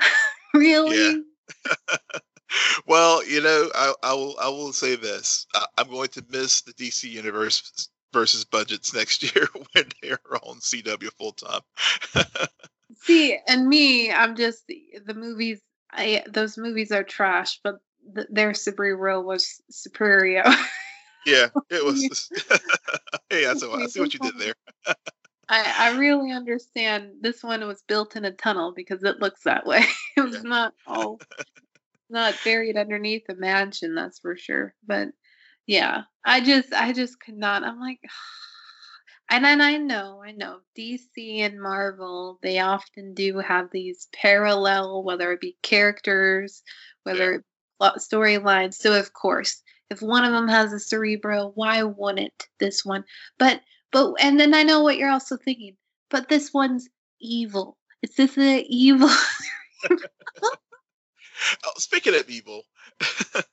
[0.53, 1.23] really?
[2.85, 5.47] well, you know, I, I will I will say this.
[5.53, 10.59] I, I'm going to miss the DC universe versus budgets next year when they're on
[10.59, 11.61] CW full time.
[13.01, 17.75] See, and me, I'm just the movies I, those movies are trash, but
[18.29, 20.43] their Cerebro was superior.
[21.25, 22.29] yeah, it was.
[23.29, 24.53] hey, I see, I see what you did there.
[25.49, 27.11] I, I really understand.
[27.21, 29.83] This one was built in a tunnel because it looks that way.
[30.17, 30.41] it was yeah.
[30.43, 31.19] not all
[32.09, 34.73] not buried underneath a mansion, that's for sure.
[34.85, 35.09] But
[35.65, 37.63] yeah, I just I just could not.
[37.63, 37.99] I'm like,
[39.29, 45.03] and then I know, I know DC and Marvel, they often do have these parallel,
[45.03, 46.63] whether it be characters,
[47.03, 47.39] whether yeah
[47.81, 48.75] storylines.
[48.75, 53.03] So of course, if one of them has a cerebro, why wouldn't this one?
[53.37, 53.61] But
[53.91, 55.75] but and then I know what you're also thinking.
[56.09, 56.87] But this one's
[57.19, 57.77] evil.
[58.01, 59.09] Is this an evil?
[59.89, 62.63] oh, speaking of evil,
[63.35, 63.43] I,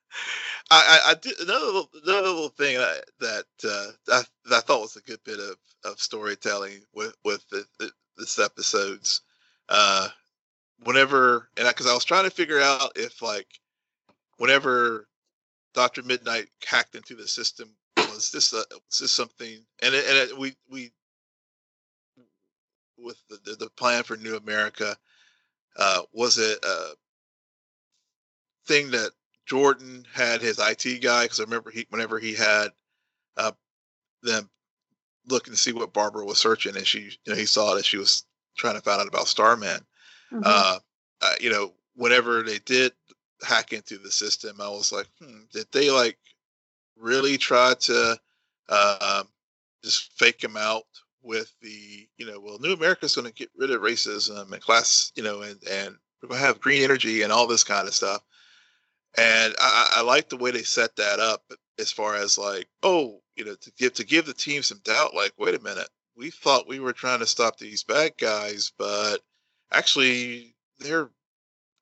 [0.70, 4.96] I, I, did another little, another little thing that that, uh, that, I thought was
[4.96, 5.56] a good bit of,
[5.94, 9.22] of storytelling with with the, the, this episodes.
[9.68, 10.08] Uh,
[10.82, 13.46] whenever and because I, I was trying to figure out if like
[14.36, 15.08] whenever
[15.72, 19.64] Doctor Midnight hacked into the system, was this a, was this something?
[19.82, 20.92] And it, and it, we we
[22.98, 24.96] with the, the, the plan for New America,
[25.76, 26.94] uh, was it a
[28.66, 29.10] thing that
[29.46, 32.68] Jordan had his IT guy because I remember he whenever he had
[33.36, 33.52] uh,
[34.22, 34.50] them
[35.28, 37.96] looking to see what Barbara was searching, and she you know he saw that she
[37.96, 38.24] was
[38.56, 39.80] trying to find out about Starman.
[40.32, 40.42] Mm-hmm.
[40.44, 40.78] Uh,
[41.22, 42.92] uh, you know, whenever they did
[43.42, 46.18] hack into the system, I was like, hmm, did they like
[46.96, 48.16] really try to
[48.68, 49.24] uh,
[49.82, 50.84] just fake him out
[51.22, 55.10] with the you know well new america's going to get rid of racism and class
[55.16, 57.94] you know and and we're going to have green energy and all this kind of
[57.94, 58.22] stuff
[59.16, 61.42] and I, I like the way they set that up
[61.78, 65.14] as far as like oh you know to give to give the team some doubt
[65.14, 65.88] like wait a minute.
[66.16, 69.18] We thought we were trying to stop these bad guys but
[69.72, 71.10] actually they're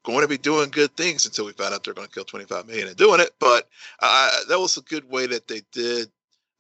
[0.05, 2.67] going to be doing good things until we found out they're going to kill 25
[2.67, 3.31] million and doing it.
[3.39, 3.69] But
[4.01, 6.11] uh, that was a good way that they did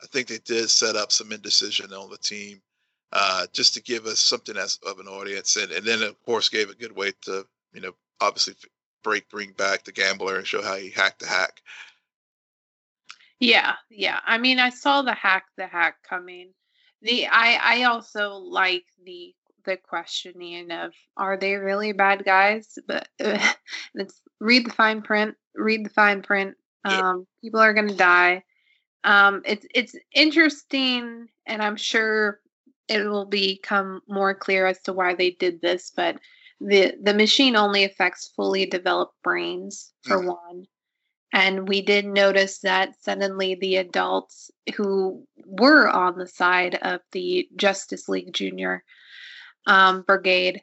[0.02, 2.60] I think they did set up some indecision on the team
[3.12, 6.48] uh, just to give us something as of an audience, and, and then of course
[6.48, 8.54] gave a good way to you know obviously
[9.04, 11.60] break bring back the gambler and show how he hacked the hack.
[13.42, 14.20] Yeah, yeah.
[14.24, 16.52] I mean, I saw the hack the hack coming.
[17.02, 19.34] The I I also like the
[19.64, 22.78] the questioning of are they really bad guys?
[22.86, 23.52] But uh,
[23.94, 25.34] it's read the fine print.
[25.56, 26.54] Read the fine print.
[26.84, 28.44] Um, People are going to die.
[29.02, 32.38] Um, it's it's interesting, and I'm sure
[32.86, 35.90] it will become more clear as to why they did this.
[35.90, 36.18] But
[36.60, 40.26] the the machine only affects fully developed brains for mm.
[40.28, 40.66] one,
[41.32, 47.48] and we did notice that suddenly the adults who were on the side of the
[47.56, 48.84] Justice League Junior
[49.66, 50.62] um, Brigade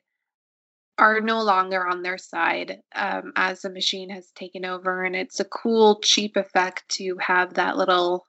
[0.99, 5.03] are no longer on their side um, as the machine has taken over.
[5.03, 8.25] And it's a cool, cheap effect to have that little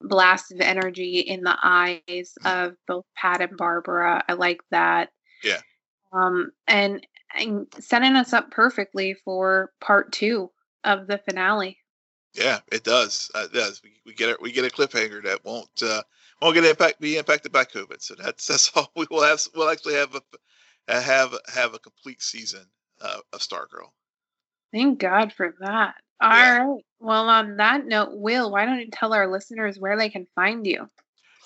[0.00, 4.24] blast of energy in the eyes of both Pat and Barbara.
[4.28, 5.10] I like that.
[5.42, 5.60] Yeah.
[6.12, 10.50] Um, and, and setting us up perfectly for part two
[10.84, 11.78] of the finale.
[12.34, 13.30] Yeah, it does.
[13.34, 13.82] Uh, it does.
[13.82, 14.40] We, we get it.
[14.40, 16.02] We get a cliffhanger that won't uh,
[16.40, 18.00] won't get impact be impacted by COVID.
[18.00, 19.40] So that's that's all we will have.
[19.54, 22.66] We'll actually have a have have a complete season
[23.00, 23.90] uh, of Stargirl.
[24.72, 25.94] Thank God for that.
[26.20, 26.58] All yeah.
[26.58, 26.84] right.
[27.00, 30.66] Well, on that note, Will, why don't you tell our listeners where they can find
[30.66, 30.88] you?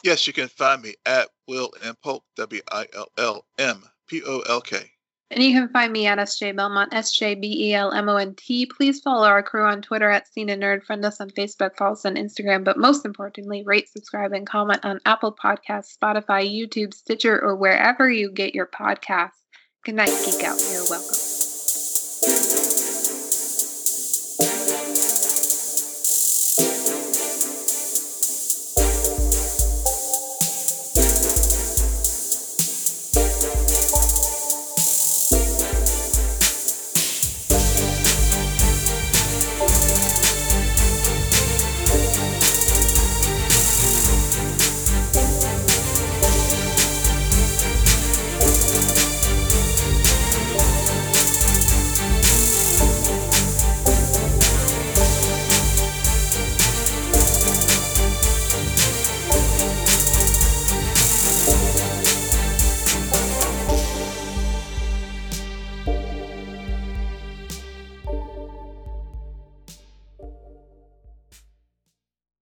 [0.03, 4.23] Yes, you can find me at Will M Polk, W I L L M P
[4.27, 4.91] O L K.
[5.33, 8.17] And you can find me at SJ Belmont, S J B E L M O
[8.17, 8.67] N T.
[8.67, 10.85] Please follow our crew on Twitter at Cena Nerd.
[10.85, 12.65] Friend us on Facebook, follow us on Instagram.
[12.65, 18.11] But most importantly, rate, subscribe, and comment on Apple Podcasts, Spotify, YouTube, Stitcher, or wherever
[18.11, 19.31] you get your podcasts.
[19.85, 20.61] Good night, Geek Out.
[20.71, 21.22] You're welcome.